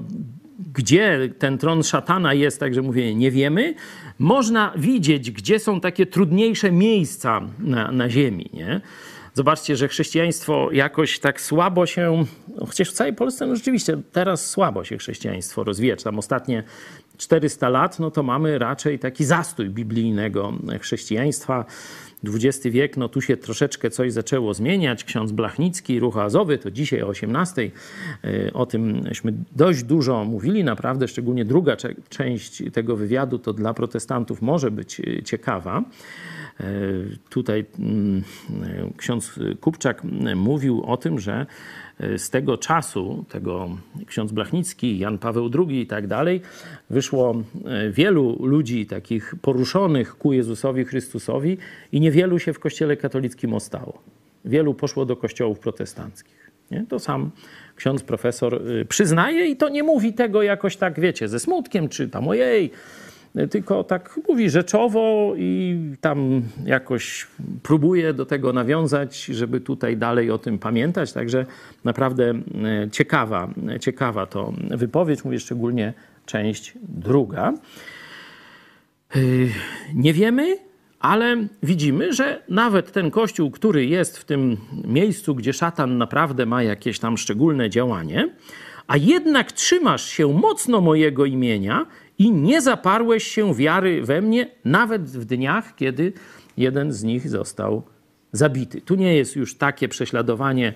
[0.75, 3.75] gdzie ten tron szatana jest, także mówię, nie wiemy.
[4.19, 8.81] Można widzieć, gdzie są takie trudniejsze miejsca na, na ziemi, nie?
[9.35, 12.25] Zobaczcie, że chrześcijaństwo jakoś tak słabo się,
[12.57, 15.97] no chociaż w całej Polsce no rzeczywiście teraz słabo się chrześcijaństwo rozwija.
[15.97, 16.64] Tam ostatnie
[17.23, 21.65] 400 lat, no to mamy raczej taki zastój biblijnego chrześcijaństwa.
[22.25, 25.05] XX wiek, no tu się troszeczkę coś zaczęło zmieniać.
[25.05, 27.71] Ksiądz Blachnicki, Ruch Azowy, to dzisiaj o 18
[28.25, 30.65] y, o tymśmy dość dużo mówili.
[30.65, 31.77] Naprawdę, szczególnie druga
[32.09, 35.85] część tego wywiadu to dla protestantów może być y, ciekawa.
[36.61, 36.65] E,
[37.31, 38.23] tutaj mm,
[38.97, 40.03] ksiądz Kupczak
[40.37, 41.47] mówił o tym, że e,
[42.17, 43.69] z tego czasu, tego
[44.07, 46.41] ksiądz Blachnicki, Jan Paweł II i tak dalej,
[46.91, 47.35] wyszło
[47.65, 51.59] e, wielu ludzi takich poruszonych ku Jezusowi Chrystusowi
[51.93, 54.03] i niewielu się w kościele katolickim ostało.
[54.45, 56.51] Wielu poszło do kościołów protestanckich.
[56.71, 56.87] Nie?
[56.88, 57.31] To sam
[57.77, 62.29] ksiądz profesor przyznaje i to nie mówi tego jakoś tak, wiecie, ze smutkiem, czy tam
[62.29, 62.71] ojej,
[63.51, 67.27] tylko tak mówi rzeczowo i tam jakoś
[67.62, 71.12] próbuje do tego nawiązać, żeby tutaj dalej o tym pamiętać.
[71.12, 71.47] Także
[71.85, 73.49] naprawdę e, ciekawa,
[73.81, 75.92] ciekawa to wypowiedź, mówię szczególnie
[76.27, 77.53] część druga.
[79.14, 79.18] E,
[79.95, 80.57] nie wiemy,
[81.01, 86.62] ale widzimy, że nawet ten kościół, który jest w tym miejscu, gdzie szatan naprawdę ma
[86.62, 88.29] jakieś tam szczególne działanie,
[88.87, 91.87] a jednak trzymasz się mocno mojego imienia
[92.23, 96.13] i nie zaparłeś się wiary we mnie, nawet w dniach, kiedy
[96.57, 97.83] jeden z nich został
[98.33, 98.81] zabity.
[98.81, 100.73] Tu nie jest już takie prześladowanie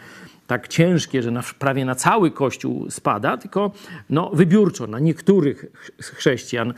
[0.47, 3.73] tak ciężkie, że na, prawie na cały Kościół spada, tylko
[4.11, 5.67] no, wybiórczo na niektórych
[6.01, 6.75] chrześcijan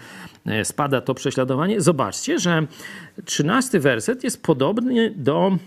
[0.46, 1.80] e, spada to prześladowanie.
[1.80, 2.66] Zobaczcie, że
[3.24, 5.58] trzynasty werset jest podobny do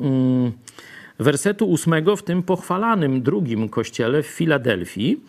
[0.00, 0.52] mm,
[1.18, 5.20] wersetu ósmego w tym pochwalanym drugim kościele w Filadelfii.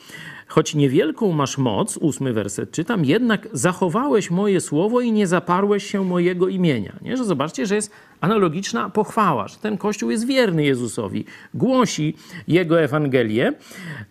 [0.51, 6.03] Choć niewielką masz moc, ósmy werset czytam, jednak zachowałeś moje słowo i nie zaparłeś się
[6.05, 6.93] mojego imienia.
[7.01, 7.17] Nie?
[7.17, 12.15] Że zobaczcie, że jest analogiczna pochwała, że ten Kościół jest wierny Jezusowi, głosi
[12.47, 13.53] Jego Ewangelię,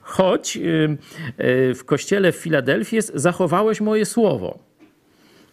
[0.01, 0.61] choć y,
[1.41, 4.59] y, w kościele w Filadelfii jest zachowałeś moje słowo,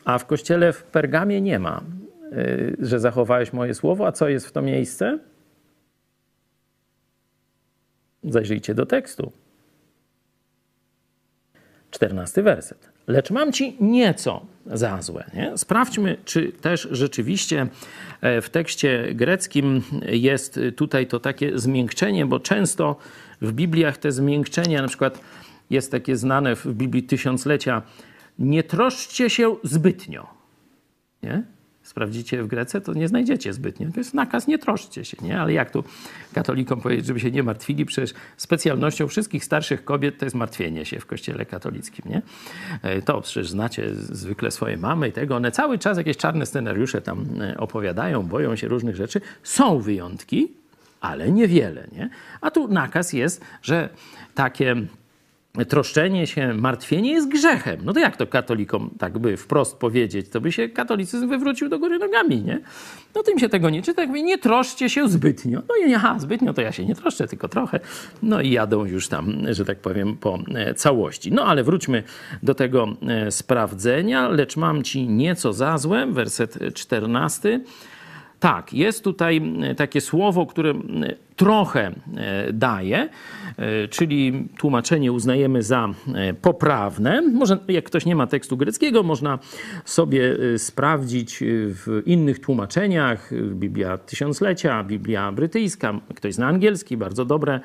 [0.05, 1.81] a w kościele w Pergamie nie ma,
[2.33, 5.19] y, że zachowałeś moje słowo, a co jest w to miejsce?
[8.23, 9.31] Zajrzyjcie do tekstu.
[11.91, 12.89] Czternasty werset.
[13.07, 15.31] Lecz mam ci nieco za złe.
[15.33, 15.57] Nie?
[15.57, 17.67] Sprawdźmy, czy też rzeczywiście
[18.21, 22.95] e, w tekście greckim jest tutaj to takie zmiękczenie, bo często
[23.41, 25.19] w Bibliach te zmiękczenia, na przykład
[25.69, 27.81] jest takie znane w Biblii tysiąclecia,
[28.39, 30.27] nie troszczcie się zbytnio.
[31.23, 31.43] Nie?
[31.87, 33.91] Sprawdzicie w Grece, to nie znajdziecie zbytnio.
[33.93, 35.41] To jest nakaz, nie troszcie się, nie?
[35.41, 35.83] Ale jak tu
[36.33, 37.85] katolikom powiedzieć, żeby się nie martwili?
[37.85, 42.21] Przecież specjalnością wszystkich starszych kobiet to jest martwienie się w kościele katolickim, nie?
[42.81, 45.35] E, to przecież znacie zwykle swoje mamy i tego.
[45.35, 49.21] One cały czas jakieś czarne scenariusze tam e, opowiadają, boją się różnych rzeczy.
[49.43, 50.51] Są wyjątki,
[51.01, 52.09] ale niewiele, nie?
[52.41, 53.89] A tu nakaz jest, że
[54.35, 54.75] takie
[55.65, 57.79] troszczenie się, martwienie jest grzechem.
[57.83, 60.29] No to jak to katolikom tak by wprost powiedzieć?
[60.29, 62.59] To by się katolicyzm wywrócił do góry nogami, nie?
[63.15, 64.01] No tym się tego nie czyta.
[64.01, 65.61] Jak mówi, nie troszcie się zbytnio.
[65.69, 67.79] No i aha, zbytnio to ja się nie troszczę, tylko trochę.
[68.23, 71.31] No i jadą już tam, że tak powiem, po e, całości.
[71.31, 72.03] No ale wróćmy
[72.43, 74.29] do tego e, sprawdzenia.
[74.29, 77.61] Lecz mam ci nieco za złe, werset 14.
[78.39, 80.73] Tak, jest tutaj e, takie słowo, które
[81.35, 83.09] trochę e, daje,
[83.57, 85.89] e, czyli tłumaczenie uznajemy za
[86.41, 87.21] poprawne.
[87.21, 89.39] Może, jak ktoś nie ma tekstu greckiego, można
[89.85, 93.31] sobie sprawdzić w innych tłumaczeniach.
[93.51, 97.59] Biblia Tysiąclecia, Biblia brytyjska, ktoś zna angielski, bardzo dobre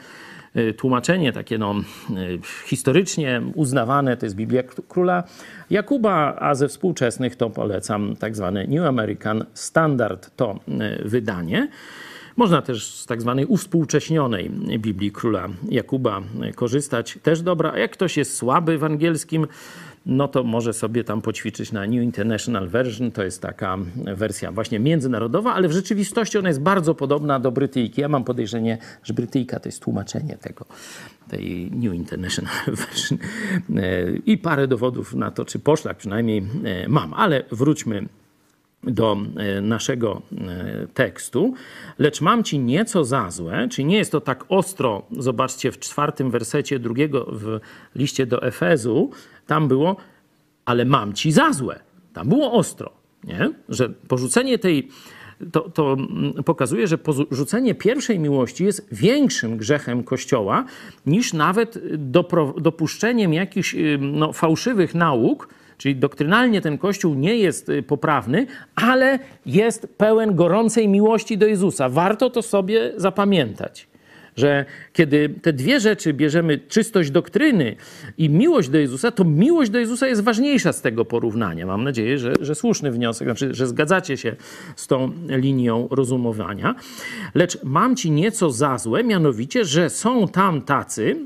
[0.76, 1.74] tłumaczenie takie no,
[2.10, 5.24] y, historycznie uznawane to jest Biblia Króla
[5.70, 11.68] Jakuba, a ze współczesnych to polecam tak zwane New American Standard to y, wydanie.
[12.36, 16.20] Można też z tak zwanej uwspółcześnionej Biblii Króla Jakuba
[16.54, 17.72] korzystać, też dobra.
[17.72, 19.46] A jak ktoś jest słaby w angielskim,
[20.06, 23.10] no to może sobie tam poćwiczyć na New International Version.
[23.10, 28.00] To jest taka wersja właśnie międzynarodowa, ale w rzeczywistości ona jest bardzo podobna do Brytyjki.
[28.00, 30.64] Ja mam podejrzenie, że Brytyjka to jest tłumaczenie tego,
[31.28, 32.54] tej New International
[32.86, 33.18] Version.
[33.76, 37.14] E, I parę dowodów na to, czy poszlak przynajmniej e, mam.
[37.14, 38.08] Ale wróćmy
[38.82, 40.22] do e, naszego
[40.94, 41.54] tekstu.
[41.98, 46.30] Lecz mam ci nieco za złe, czyli nie jest to tak ostro, zobaczcie w czwartym
[46.30, 47.60] wersecie drugiego w
[47.94, 49.10] liście do Efezu,
[49.46, 49.96] tam było,
[50.64, 51.81] ale mam ci za złe.
[52.12, 52.90] Tam było ostro,
[53.24, 53.50] nie?
[53.68, 54.88] że porzucenie tej,
[55.52, 55.96] to, to
[56.44, 60.64] pokazuje, że porzucenie pierwszej miłości jest większym grzechem Kościoła
[61.07, 67.83] niż nawet dopro, dopuszczeniem jakichś no, fałszywych nauk, Czyli doktrynalnie ten kościół nie jest y,
[67.83, 71.88] poprawny, ale jest pełen gorącej miłości do Jezusa.
[71.88, 73.88] Warto to sobie zapamiętać
[74.37, 77.77] że kiedy te dwie rzeczy bierzemy, czystość doktryny
[78.18, 81.66] i miłość do Jezusa, to miłość do Jezusa jest ważniejsza z tego porównania.
[81.66, 84.37] Mam nadzieję, że, że słuszny wniosek, znaczy, że zgadzacie się
[84.77, 86.75] z tą linią rozumowania.
[87.35, 91.16] Lecz mam ci nieco za złe, mianowicie, że są tam tacy,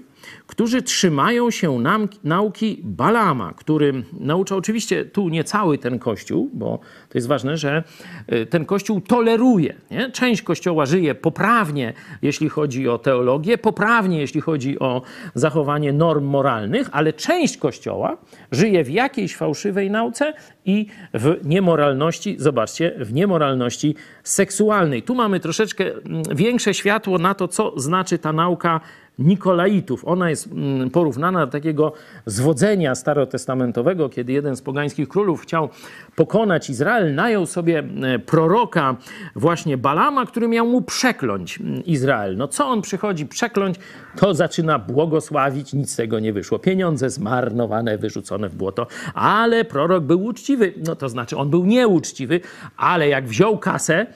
[0.47, 1.83] którzy trzymają się
[2.25, 7.85] nauki Balama, który naucza oczywiście tu nie cały ten kościół, bo to jest ważne, że
[8.33, 9.75] y, ten kościół toleruje.
[9.91, 10.11] Nie?
[10.11, 15.03] Część kościoła żyje poprawnie, jeśli chodzi o teologię, poprawnie, jeśli chodzi o
[15.35, 18.17] zachowanie norm moralnych, ale część kościoła
[18.53, 20.35] żyje w jakiejś fałszywej nauce
[20.65, 25.03] i w niemoralności, zobaczcie, w niemoralności seksualnej.
[25.03, 28.81] Tu mamy troszeczkę mm, większe światło na to, co znaczy ta nauka
[29.19, 30.05] Nikolaitów.
[30.05, 31.93] Ona jest mm, porównana do takiego
[32.27, 35.69] zwodzenia starotestamentowego, kiedy jeden z pogańskich królów chciał
[36.17, 38.97] pokonać Izrael, najął sobie e, proroka
[39.37, 42.37] właśnie Balama, który miał mu przekląć mm, Izrael.
[42.37, 43.77] No co on przychodzi przekląć,
[44.17, 46.59] to zaczyna błogosławić, nic z tego nie wyszło.
[46.59, 52.41] Pieniądze zmarnowane, wyrzucone w błoto, ale prorok był uczciwy, no to znaczy on był nieuczciwy,
[52.77, 54.07] ale jak wziął kasę,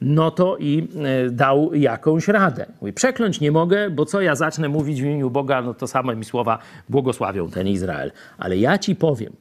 [0.00, 0.88] no to i
[1.26, 2.66] e, dał jakąś radę.
[2.80, 6.16] Mówi, przekląć nie mogę, bo co ja zacznę mówić w imieniu Boga, no to same
[6.16, 8.12] mi słowa błogosławią ten Izrael.
[8.38, 9.32] Ale ja ci powiem,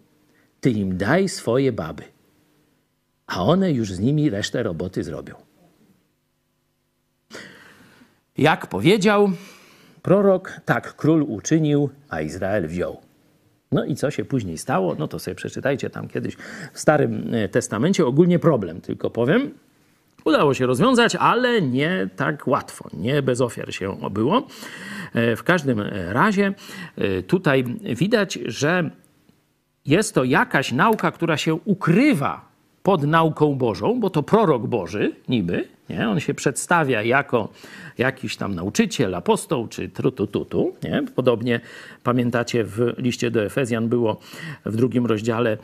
[0.61, 2.03] ty im daj swoje baby,
[3.27, 5.35] a one już z nimi resztę roboty zrobią.
[8.37, 9.31] Jak powiedział
[10.01, 12.97] prorok, tak król uczynił, a Izrael wziął.
[13.71, 14.95] No i co się później stało?
[14.99, 16.35] No to sobie przeczytajcie tam kiedyś
[16.73, 18.05] w Starym e, Testamencie.
[18.05, 19.51] Ogólnie problem, tylko powiem.
[20.25, 24.47] Udało się rozwiązać, ale nie tak łatwo, nie bez ofiar się obyło.
[25.13, 26.53] E, w każdym razie
[26.97, 28.89] e, tutaj widać, że
[29.85, 32.45] jest to jakaś nauka, która się ukrywa
[32.83, 36.09] pod nauką Bożą, bo to prorok Boży niby, nie?
[36.09, 37.49] On się przedstawia jako
[37.97, 40.75] jakiś tam nauczyciel, apostoł czy trutututu.
[40.83, 41.03] Nie?
[41.15, 41.59] Podobnie
[42.03, 44.19] pamiętacie w liście do Efezjan było
[44.65, 45.57] w drugim rozdziale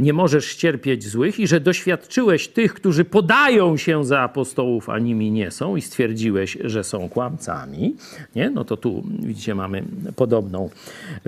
[0.00, 5.30] nie możesz ścierpieć złych i że doświadczyłeś tych, którzy podają się za apostołów, a nimi
[5.30, 7.96] nie są i stwierdziłeś, że są kłamcami.
[8.36, 8.50] Nie?
[8.50, 9.84] No to tu widzicie mamy
[10.16, 10.70] podobną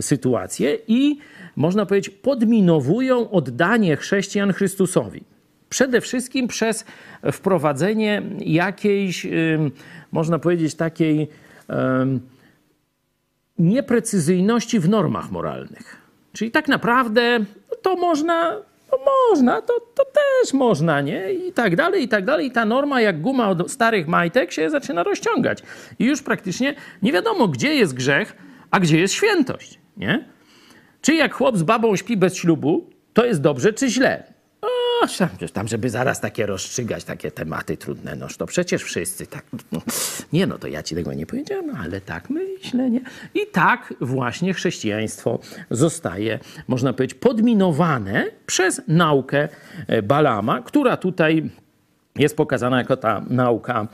[0.01, 1.19] sytuację i
[1.57, 5.23] można powiedzieć podminowują oddanie chrześcijan Chrystusowi.
[5.71, 6.85] Przede wszystkim przez
[7.33, 9.27] wprowadzenie jakiejś,
[10.13, 11.29] można powiedzieć, takiej
[13.59, 15.97] nieprecyzyjności w normach moralnych.
[16.33, 18.57] Czyli tak naprawdę no to można,
[18.91, 18.99] to
[19.31, 21.33] można, to, to też można, nie?
[21.33, 22.47] I tak dalej, i tak dalej.
[22.47, 25.63] I ta norma, jak guma od starych majtek, się zaczyna rozciągać.
[25.99, 28.37] I już praktycznie nie wiadomo, gdzie jest grzech,
[28.71, 30.25] a gdzie jest świętość, nie?
[31.03, 34.30] Czy jak chłop z babą śpi bez ślubu, to jest dobrze czy źle?
[35.53, 39.44] Tam, żeby zaraz takie rozstrzygać, takie tematy trudne, noż to przecież wszyscy tak.
[39.72, 39.82] No,
[40.32, 43.01] nie, no to ja ci tego nie powiedziałem, no ale tak myślę, nie?
[43.34, 45.38] I tak właśnie chrześcijaństwo
[45.70, 46.38] zostaje,
[46.68, 49.48] można powiedzieć, podminowane przez naukę
[49.86, 51.51] e, Balama, która tutaj
[52.16, 53.88] jest pokazana jako ta nauka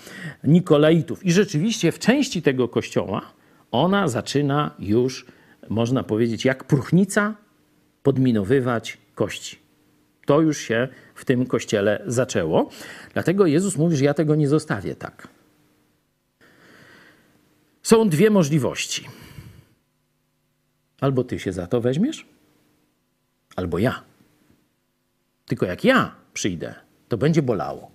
[0.44, 1.24] Nikolaitów.
[1.24, 3.22] I rzeczywiście w części tego kościoła
[3.70, 5.26] ona zaczyna już,
[5.68, 7.34] można powiedzieć, jak próchnica
[8.02, 9.66] podminowywać kości.
[10.27, 12.70] To już się w tym kościele zaczęło.
[13.12, 15.29] Dlatego Jezus mówi, że ja tego nie zostawię tak.
[17.83, 19.09] Są dwie możliwości.
[21.01, 22.27] Albo ty się za to weźmiesz,
[23.57, 24.03] albo ja.
[25.47, 26.74] Tylko jak ja przyjdę,
[27.09, 27.91] to będzie bolało.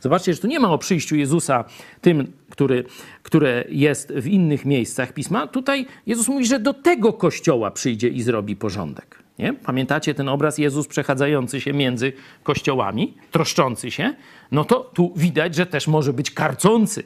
[0.00, 1.64] Zobaczcie, że tu nie ma o przyjściu Jezusa
[2.00, 2.84] tym, który,
[3.22, 5.46] które jest w innych miejscach pisma.
[5.46, 9.27] Tutaj Jezus mówi, że do tego kościoła przyjdzie i zrobi porządek.
[9.38, 9.52] Nie?
[9.52, 12.12] Pamiętacie ten obraz Jezus przechadzający się między
[12.42, 14.14] kościołami, troszczący się?
[14.52, 17.04] No to tu widać, że też może być karcący.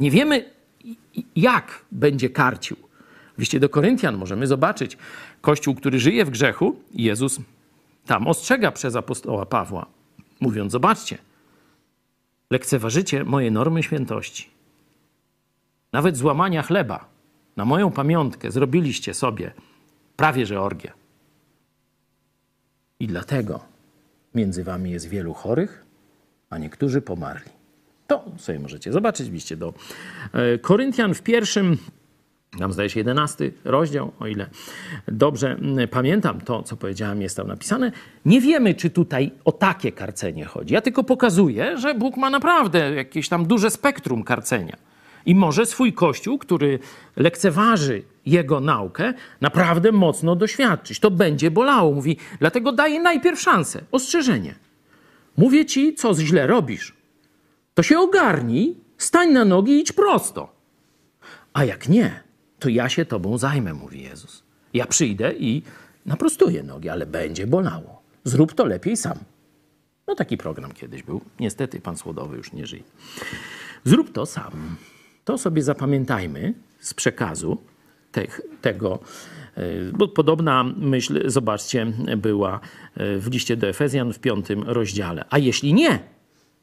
[0.00, 0.50] Nie wiemy,
[1.36, 2.76] jak będzie karcił.
[3.36, 4.98] W liście do Koryntian możemy zobaczyć,
[5.40, 7.40] Kościół, który żyje w grzechu, Jezus
[8.06, 9.86] tam ostrzega przez apostoła Pawła,
[10.40, 11.18] mówiąc: Zobaczcie,
[12.50, 14.50] lekceważycie moje normy świętości.
[15.92, 17.04] Nawet złamania chleba
[17.56, 19.52] na moją pamiątkę zrobiliście sobie
[20.16, 20.92] prawie że orgię.
[23.00, 23.60] I dlatego
[24.34, 25.84] między wami jest wielu chorych,
[26.50, 27.50] a niektórzy pomarli.
[28.06, 29.74] To sobie możecie zobaczyć liście do
[30.32, 31.78] e, Koryntian w pierwszym,
[32.58, 34.46] tam zdaje się 11 rozdział, o ile
[35.08, 35.56] dobrze
[35.90, 37.92] pamiętam to, co powiedziałem, jest tam napisane.
[38.24, 40.74] Nie wiemy, czy tutaj o takie karcenie chodzi.
[40.74, 44.76] Ja tylko pokazuję, że Bóg ma naprawdę jakieś tam duże spektrum karcenia.
[45.26, 46.78] I może swój kościół, który
[47.16, 51.00] lekceważy jego naukę, naprawdę mocno doświadczyć.
[51.00, 51.92] To będzie bolało.
[51.92, 54.54] Mówi, dlatego daje najpierw szansę, ostrzeżenie.
[55.36, 56.94] Mówię ci, co źle robisz.
[57.74, 60.52] To się ogarnij, stań na nogi i idź prosto.
[61.52, 62.20] A jak nie,
[62.58, 64.42] to ja się tobą zajmę, mówi Jezus.
[64.74, 65.62] Ja przyjdę i
[66.06, 68.02] naprostuję nogi, ale będzie bolało.
[68.24, 69.18] Zrób to lepiej sam.
[70.06, 71.20] No taki program kiedyś był.
[71.40, 72.82] Niestety pan Słodowy już nie żyje.
[73.84, 74.76] Zrób to sam.
[75.24, 77.58] To sobie zapamiętajmy z przekazu
[78.60, 78.98] tego,
[79.92, 82.60] bo podobna myśl, zobaczcie, była
[82.96, 85.24] w liście do Efezjan w piątym rozdziale.
[85.30, 85.98] A jeśli nie,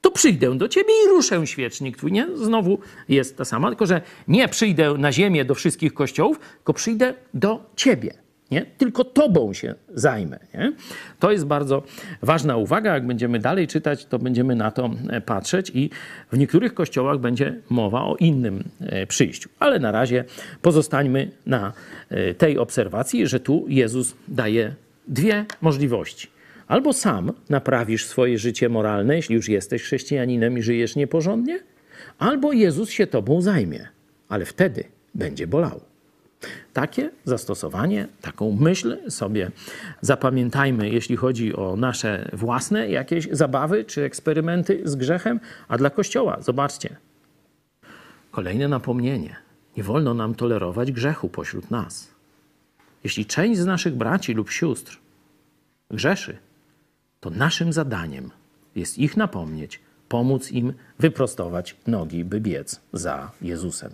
[0.01, 2.11] to przyjdę do ciebie i ruszę świecznik twój.
[2.11, 2.27] Nie?
[2.37, 2.79] Znowu
[3.09, 7.71] jest ta sama, tylko że nie przyjdę na ziemię do wszystkich kościołów, tylko przyjdę do
[7.75, 8.13] ciebie.
[8.51, 8.65] Nie?
[8.77, 10.39] Tylko tobą się zajmę.
[10.53, 10.73] Nie?
[11.19, 11.83] To jest bardzo
[12.21, 12.93] ważna uwaga.
[12.93, 15.89] Jak będziemy dalej czytać, to będziemy na to e, patrzeć i
[16.31, 19.49] w niektórych kościołach będzie mowa o innym e, przyjściu.
[19.59, 20.23] Ale na razie
[20.61, 21.73] pozostańmy na
[22.09, 24.75] e, tej obserwacji, że tu Jezus daje
[25.07, 26.27] dwie możliwości.
[26.67, 31.59] Albo sam naprawisz swoje życie moralne, jeśli już jesteś chrześcijaninem i żyjesz nieporządnie,
[32.19, 33.87] albo Jezus się tobą zajmie,
[34.29, 34.83] ale wtedy
[35.15, 35.88] będzie bolało.
[36.73, 39.51] Takie zastosowanie, taką myśl sobie
[40.01, 46.37] zapamiętajmy, jeśli chodzi o nasze własne jakieś zabawy czy eksperymenty z grzechem, a dla Kościoła,
[46.41, 46.95] zobaczcie,
[48.31, 49.35] kolejne napomnienie.
[49.77, 52.11] Nie wolno nam tolerować grzechu pośród nas.
[53.03, 54.99] Jeśli część z naszych braci lub sióstr
[55.91, 56.37] grzeszy,
[57.19, 58.31] to naszym zadaniem
[58.75, 59.79] jest ich napomnieć,
[60.09, 63.91] pomóc im wyprostować nogi, by biec za Jezusem.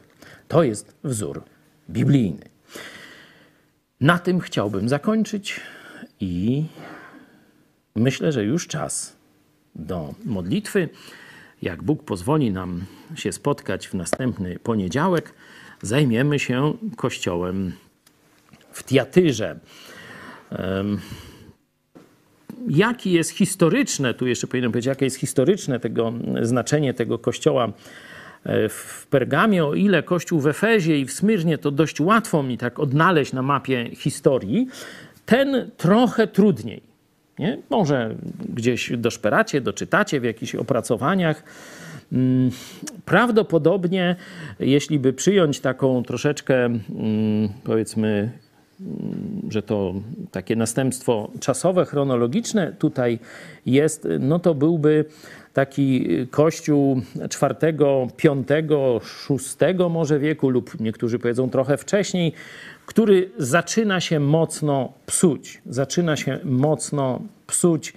[0.48, 1.44] To jest wzór
[1.90, 2.50] biblijny.
[4.02, 5.60] Na tym chciałbym zakończyć
[6.20, 6.66] i
[7.96, 9.16] myślę, że już czas
[9.76, 10.90] do modlitwy.
[11.62, 15.34] Jak Bóg pozwoli nam się spotkać w następny poniedziałek,
[15.82, 17.72] zajmiemy się kościołem
[18.72, 19.60] w Tiatyrze.
[22.68, 27.74] Jaki jest historyczne, tu jeszcze powinienem powiedzieć, jakie jest historyczne tego znaczenie tego kościoła
[28.70, 32.80] w Pergamie, o ile kościół w Efezie i w Smyrnie to dość łatwo mi tak
[32.80, 34.68] odnaleźć na mapie historii,
[35.26, 36.82] ten trochę trudniej.
[37.40, 37.58] Nie?
[37.70, 38.16] Może
[38.50, 41.44] gdzieś doszperacie, doczytacie w jakichś opracowaniach.
[42.12, 42.52] Mm,
[43.06, 44.16] prawdopodobnie,
[44.60, 46.80] jeśli by przyjąć taką troszeczkę, mm,
[47.64, 48.32] powiedzmy,
[48.82, 49.94] mm, że to
[50.32, 53.20] takie następstwo czasowe, chronologiczne tutaj
[53.66, 55.06] jest, no to byłby
[55.56, 62.34] taki kościół czwartego, piątego, szóstego może wieku lub niektórzy powiedzą trochę wcześniej,
[62.86, 65.62] który zaczyna się mocno psuć.
[65.66, 67.94] Zaczyna się mocno psuć.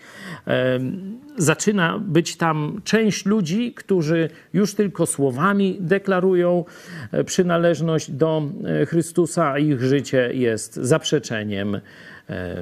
[1.37, 6.65] Zaczyna być tam część ludzi, którzy już tylko słowami deklarują
[7.13, 8.43] e, przynależność do
[8.83, 11.81] e, Chrystusa, a ich życie jest zaprzeczeniem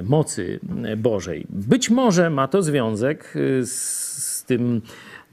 [0.03, 0.59] mocy
[0.97, 1.45] Bożej.
[1.49, 4.81] Być może ma to związek z tym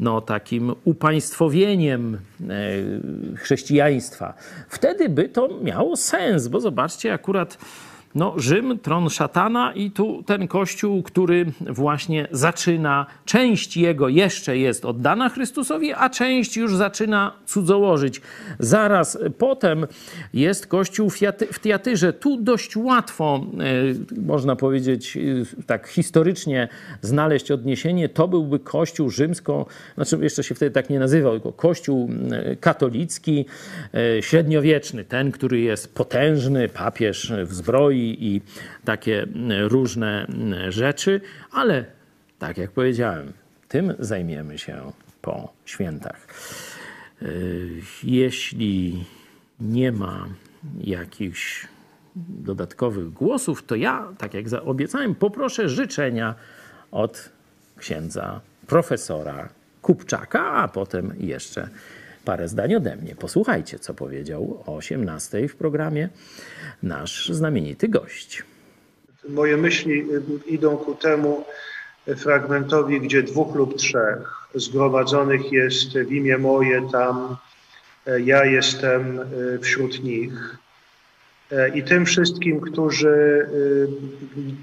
[0.00, 4.34] no, takim upaństwowieniem e, chrześcijaństwa.
[4.68, 7.58] Wtedy by to miało sens, bo zobaczcie, akurat
[8.14, 14.84] no, Rzym, tron szatana i tu ten kościół, który właśnie zaczyna, część jego jeszcze jest
[14.84, 18.20] oddana Chrystusowi, a część już zaczyna cudzołożyć.
[18.58, 19.86] Zaraz potem
[20.34, 21.10] jest kościół
[21.52, 22.12] w Tiatyrze.
[22.12, 23.46] Tu dość łatwo,
[24.16, 25.20] e, można powiedzieć e,
[25.66, 26.68] tak historycznie
[27.02, 28.08] znaleźć odniesienie.
[28.08, 33.44] To byłby kościół rzymsko, znaczy jeszcze się wtedy tak nie nazywał, tylko kościół e, katolicki,
[34.20, 38.42] średniowieczny, ten, który jest potężny, papież w zbroi, i
[38.84, 39.26] takie
[39.68, 40.26] różne
[40.68, 41.84] rzeczy, ale
[42.38, 43.32] tak jak powiedziałem,
[43.68, 44.92] tym zajmiemy się
[45.22, 46.26] po świętach.
[47.22, 49.04] Y, jeśli
[49.60, 50.26] nie ma
[50.80, 51.66] jakichś
[52.16, 56.34] dodatkowych głosów, to ja, tak jak obiecałem, poproszę życzenia
[56.90, 57.30] od
[57.76, 59.48] księdza profesora
[59.82, 61.68] Kupczaka, a potem jeszcze
[62.24, 63.14] parę zdań ode mnie.
[63.14, 66.08] Posłuchajcie, co powiedział o 18 w programie
[66.84, 68.42] nasz znamienity gość.
[69.28, 70.06] moje myśli
[70.46, 71.44] idą ku temu
[72.16, 77.36] fragmentowi, gdzie dwóch lub trzech zgromadzonych jest w imię moje tam,
[78.24, 79.20] ja jestem
[79.62, 80.56] wśród nich.
[81.74, 83.48] I tym wszystkim, którzy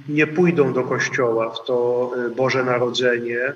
[0.10, 3.54] nie pójdą do kościoła w to Boże Narodzenie,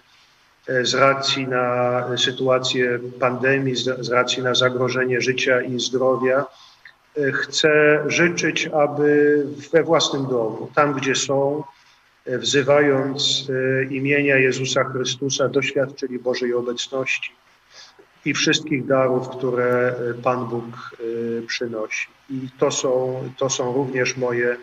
[0.82, 6.46] z racji na sytuację pandemii, z racji na zagrożenie życia i zdrowia,
[7.34, 11.64] chcę życzyć, aby we własnym domu, tam gdzie są,
[12.26, 13.48] wzywając
[13.90, 17.32] imienia Jezusa Chrystusa, doświadczyli Bożej obecności
[18.26, 20.98] i wszystkich darów, które Pan Bóg
[21.48, 22.08] przynosi.
[22.30, 24.58] I to są, to są również moje,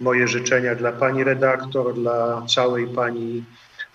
[0.00, 3.44] moje życzenia dla Pani redaktor, dla całej Pani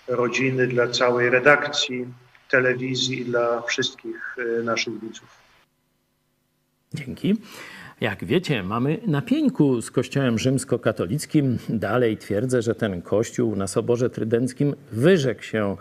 [0.08, 2.06] rodziny, dla całej redakcji
[2.50, 5.28] telewizji i dla wszystkich naszych widzów.
[6.94, 7.36] Dzięki.
[8.02, 11.58] Jak wiecie, mamy na pieńku z Kościołem rzymskokatolickim.
[11.68, 15.76] Dalej twierdzę, że ten Kościół na Soborze Trydenckim wyrzekł się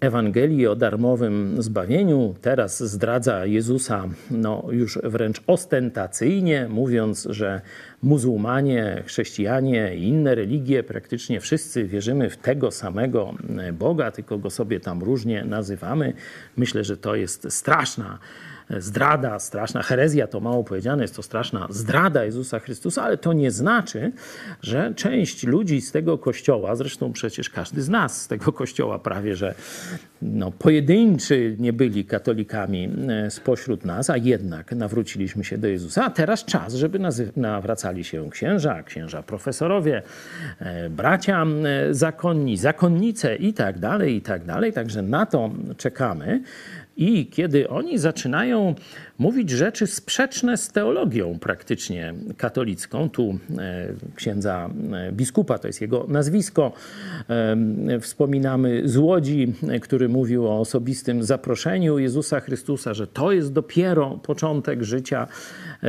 [0.00, 2.34] Ewangelii o darmowym zbawieniu.
[2.40, 7.60] Teraz zdradza Jezusa no, już wręcz ostentacyjnie, mówiąc, że
[8.02, 13.34] muzułmanie, chrześcijanie i inne religie, praktycznie wszyscy wierzymy w tego samego
[13.72, 16.12] Boga, tylko go sobie tam różnie nazywamy.
[16.56, 18.18] Myślę, że to jest straszna
[18.70, 23.50] zdrada, straszna herezja, to mało powiedziane, jest to straszna zdrada Jezusa Chrystusa, ale to nie
[23.50, 24.12] znaczy,
[24.62, 29.36] że część ludzi z tego kościoła, zresztą przecież każdy z nas z tego kościoła prawie,
[29.36, 29.54] że
[30.22, 36.04] no, pojedynczy nie byli katolikami e, spośród nas, a jednak nawróciliśmy się do Jezusa.
[36.04, 36.98] A teraz czas, żeby
[37.36, 40.02] nawracali się księża, księża profesorowie,
[40.58, 44.72] e, bracia e, zakonni, zakonnice i tak dalej, i tak dalej.
[44.72, 46.42] Także na to czekamy.
[46.96, 48.74] I kiedy oni zaczynają
[49.18, 56.06] mówić rzeczy sprzeczne z teologią praktycznie katolicką, tu e, księdza e, biskupa, to jest jego
[56.08, 56.72] nazwisko,
[57.28, 64.10] e, wspominamy z Łodzi, który mówił o osobistym zaproszeniu Jezusa Chrystusa, że to jest dopiero
[64.22, 65.26] początek życia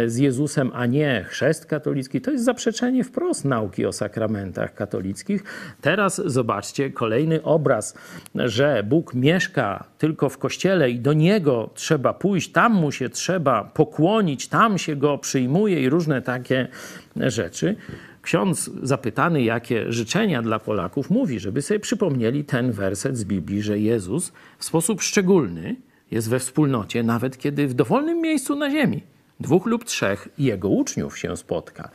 [0.08, 2.22] z Jezusem, a nie chrzest katolicki.
[2.22, 5.44] To jest zaprzeczenie wprost nauki o sakramentach katolickich.
[5.82, 7.96] Teraz zobaczcie kolejny obraz,
[8.36, 14.48] że Bóg mieszka tylko w kościele do niego trzeba pójść, tam mu się trzeba pokłonić,
[14.48, 16.68] tam się go przyjmuje i różne takie
[17.16, 17.76] rzeczy.
[18.22, 23.80] Ksiądz zapytany, jakie życzenia dla Polaków, mówi, żeby sobie przypomnieli ten werset z Biblii, że
[23.80, 25.76] Jezus w sposób szczególny
[26.12, 29.02] jest we wspólnocie, nawet kiedy w dowolnym miejscu na ziemi
[29.40, 31.90] dwóch lub trzech jego uczniów się spotka.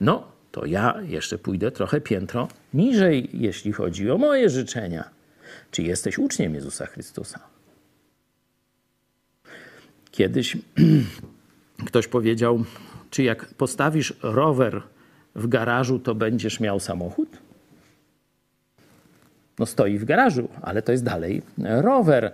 [0.00, 5.10] No, to ja jeszcze pójdę trochę piętro niżej, jeśli chodzi o moje życzenia.
[5.70, 7.40] Czy jesteś uczniem Jezusa Chrystusa?
[10.18, 10.56] Kiedyś
[11.88, 12.64] ktoś powiedział,
[13.10, 14.82] czy jak postawisz rower
[15.34, 17.28] w garażu, to będziesz miał samochód?
[19.58, 22.32] No stoi w garażu, ale to jest dalej rower.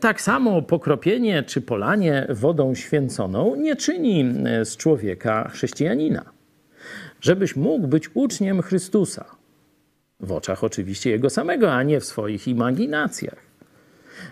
[0.00, 6.24] Tak samo pokropienie czy polanie wodą święconą nie czyni z człowieka chrześcijanina.
[7.20, 9.24] Żebyś mógł być uczniem Chrystusa,
[10.20, 13.38] w oczach oczywiście Jego samego, a nie w swoich imaginacjach.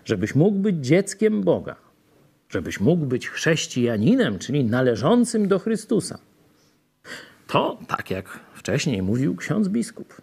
[0.04, 1.83] Żebyś mógł być dzieckiem Boga,
[2.54, 6.18] żebyś mógł być chrześcijaninem, czyli należącym do Chrystusa.
[7.46, 10.22] To, tak jak wcześniej mówił ksiądz biskup,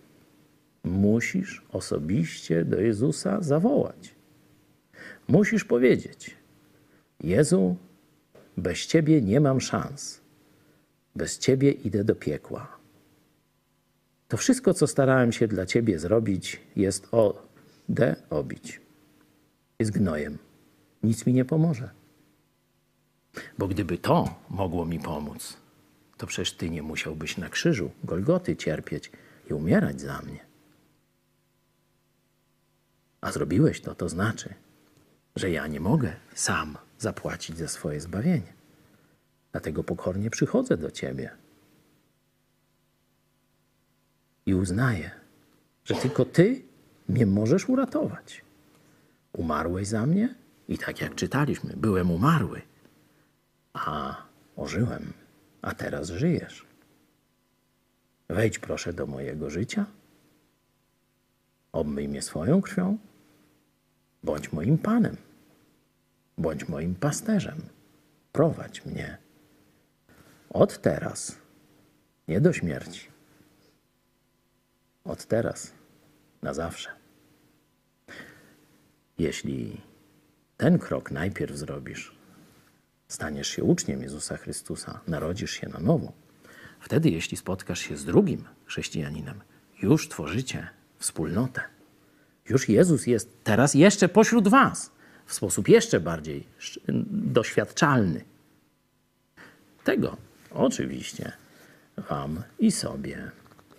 [0.83, 4.15] musisz osobiście do Jezusa zawołać.
[5.27, 6.35] Musisz powiedzieć:
[7.23, 7.75] Jezu,
[8.57, 10.21] bez Ciebie nie mam szans.
[11.15, 12.77] Bez Ciebie idę do piekła.
[14.27, 17.47] To wszystko, co starałem się dla Ciebie zrobić, jest o
[17.89, 18.81] de obić.
[19.79, 20.37] Jest gnojem.
[21.03, 22.00] Nic mi nie pomoże.
[23.57, 25.57] Bo gdyby to mogło mi pomóc,
[26.17, 29.11] to przecież ty nie musiałbyś na krzyżu Golgoty cierpieć
[29.49, 30.39] i umierać za mnie.
[33.21, 34.53] A zrobiłeś to, to znaczy,
[35.35, 38.53] że ja nie mogę sam zapłacić za swoje zbawienie.
[39.51, 41.29] Dlatego pokornie przychodzę do Ciebie
[44.45, 45.11] i uznaję,
[45.85, 46.61] że tylko Ty
[47.09, 48.41] mnie możesz uratować.
[49.33, 50.35] Umarłeś za mnie
[50.67, 52.61] i tak jak czytaliśmy, byłem umarły
[53.73, 54.15] a
[54.55, 55.13] ożyłem,
[55.61, 56.65] a teraz żyjesz.
[58.29, 59.85] Wejdź proszę do mojego życia,
[61.71, 62.97] obmyj mnie swoją krwią,
[64.23, 65.17] bądź moim Panem,
[66.37, 67.61] bądź moim pasterzem,
[68.31, 69.17] prowadź mnie.
[70.49, 71.37] Od teraz,
[72.27, 73.07] nie do śmierci,
[75.03, 75.73] od teraz.
[76.41, 76.89] Na zawsze.
[79.17, 79.81] Jeśli
[80.57, 82.15] ten krok najpierw zrobisz,
[83.11, 86.13] staniesz się uczniem Jezusa Chrystusa, narodzisz się na nowo,
[86.81, 89.41] Wtedy, jeśli spotkasz się z drugim chrześcijaninem,
[89.81, 90.67] już tworzycie
[90.99, 91.61] wspólnotę.
[92.49, 94.91] Już Jezus jest teraz jeszcze pośród Was
[95.25, 96.47] w sposób jeszcze bardziej
[97.11, 98.23] doświadczalny.
[99.83, 100.17] Tego
[100.51, 101.31] oczywiście
[102.09, 103.31] Wam i sobie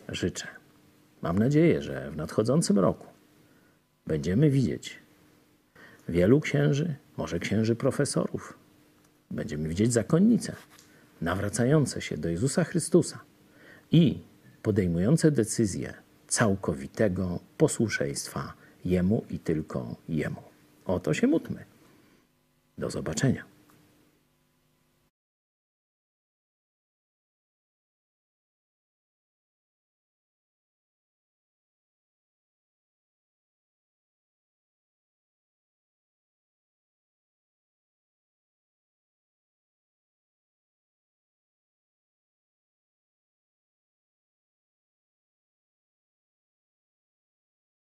[0.09, 0.47] życzę.
[1.22, 3.07] Mam nadzieję, że w nadchodzącym roku
[4.07, 4.99] będziemy widzieć
[6.09, 8.61] wielu księży, może księży profesorów.
[9.33, 10.57] Będziemy widzieć zakonnice
[11.20, 13.20] nawracające się do Jezusa Chrystusa
[13.91, 14.18] i
[14.62, 15.95] podejmujące decyzję
[16.28, 18.55] całkowitego posłuszeństwa
[18.85, 20.43] Jemu i tylko Jemu.
[20.85, 21.64] O to się módlmy.
[22.78, 23.51] Do zobaczenia.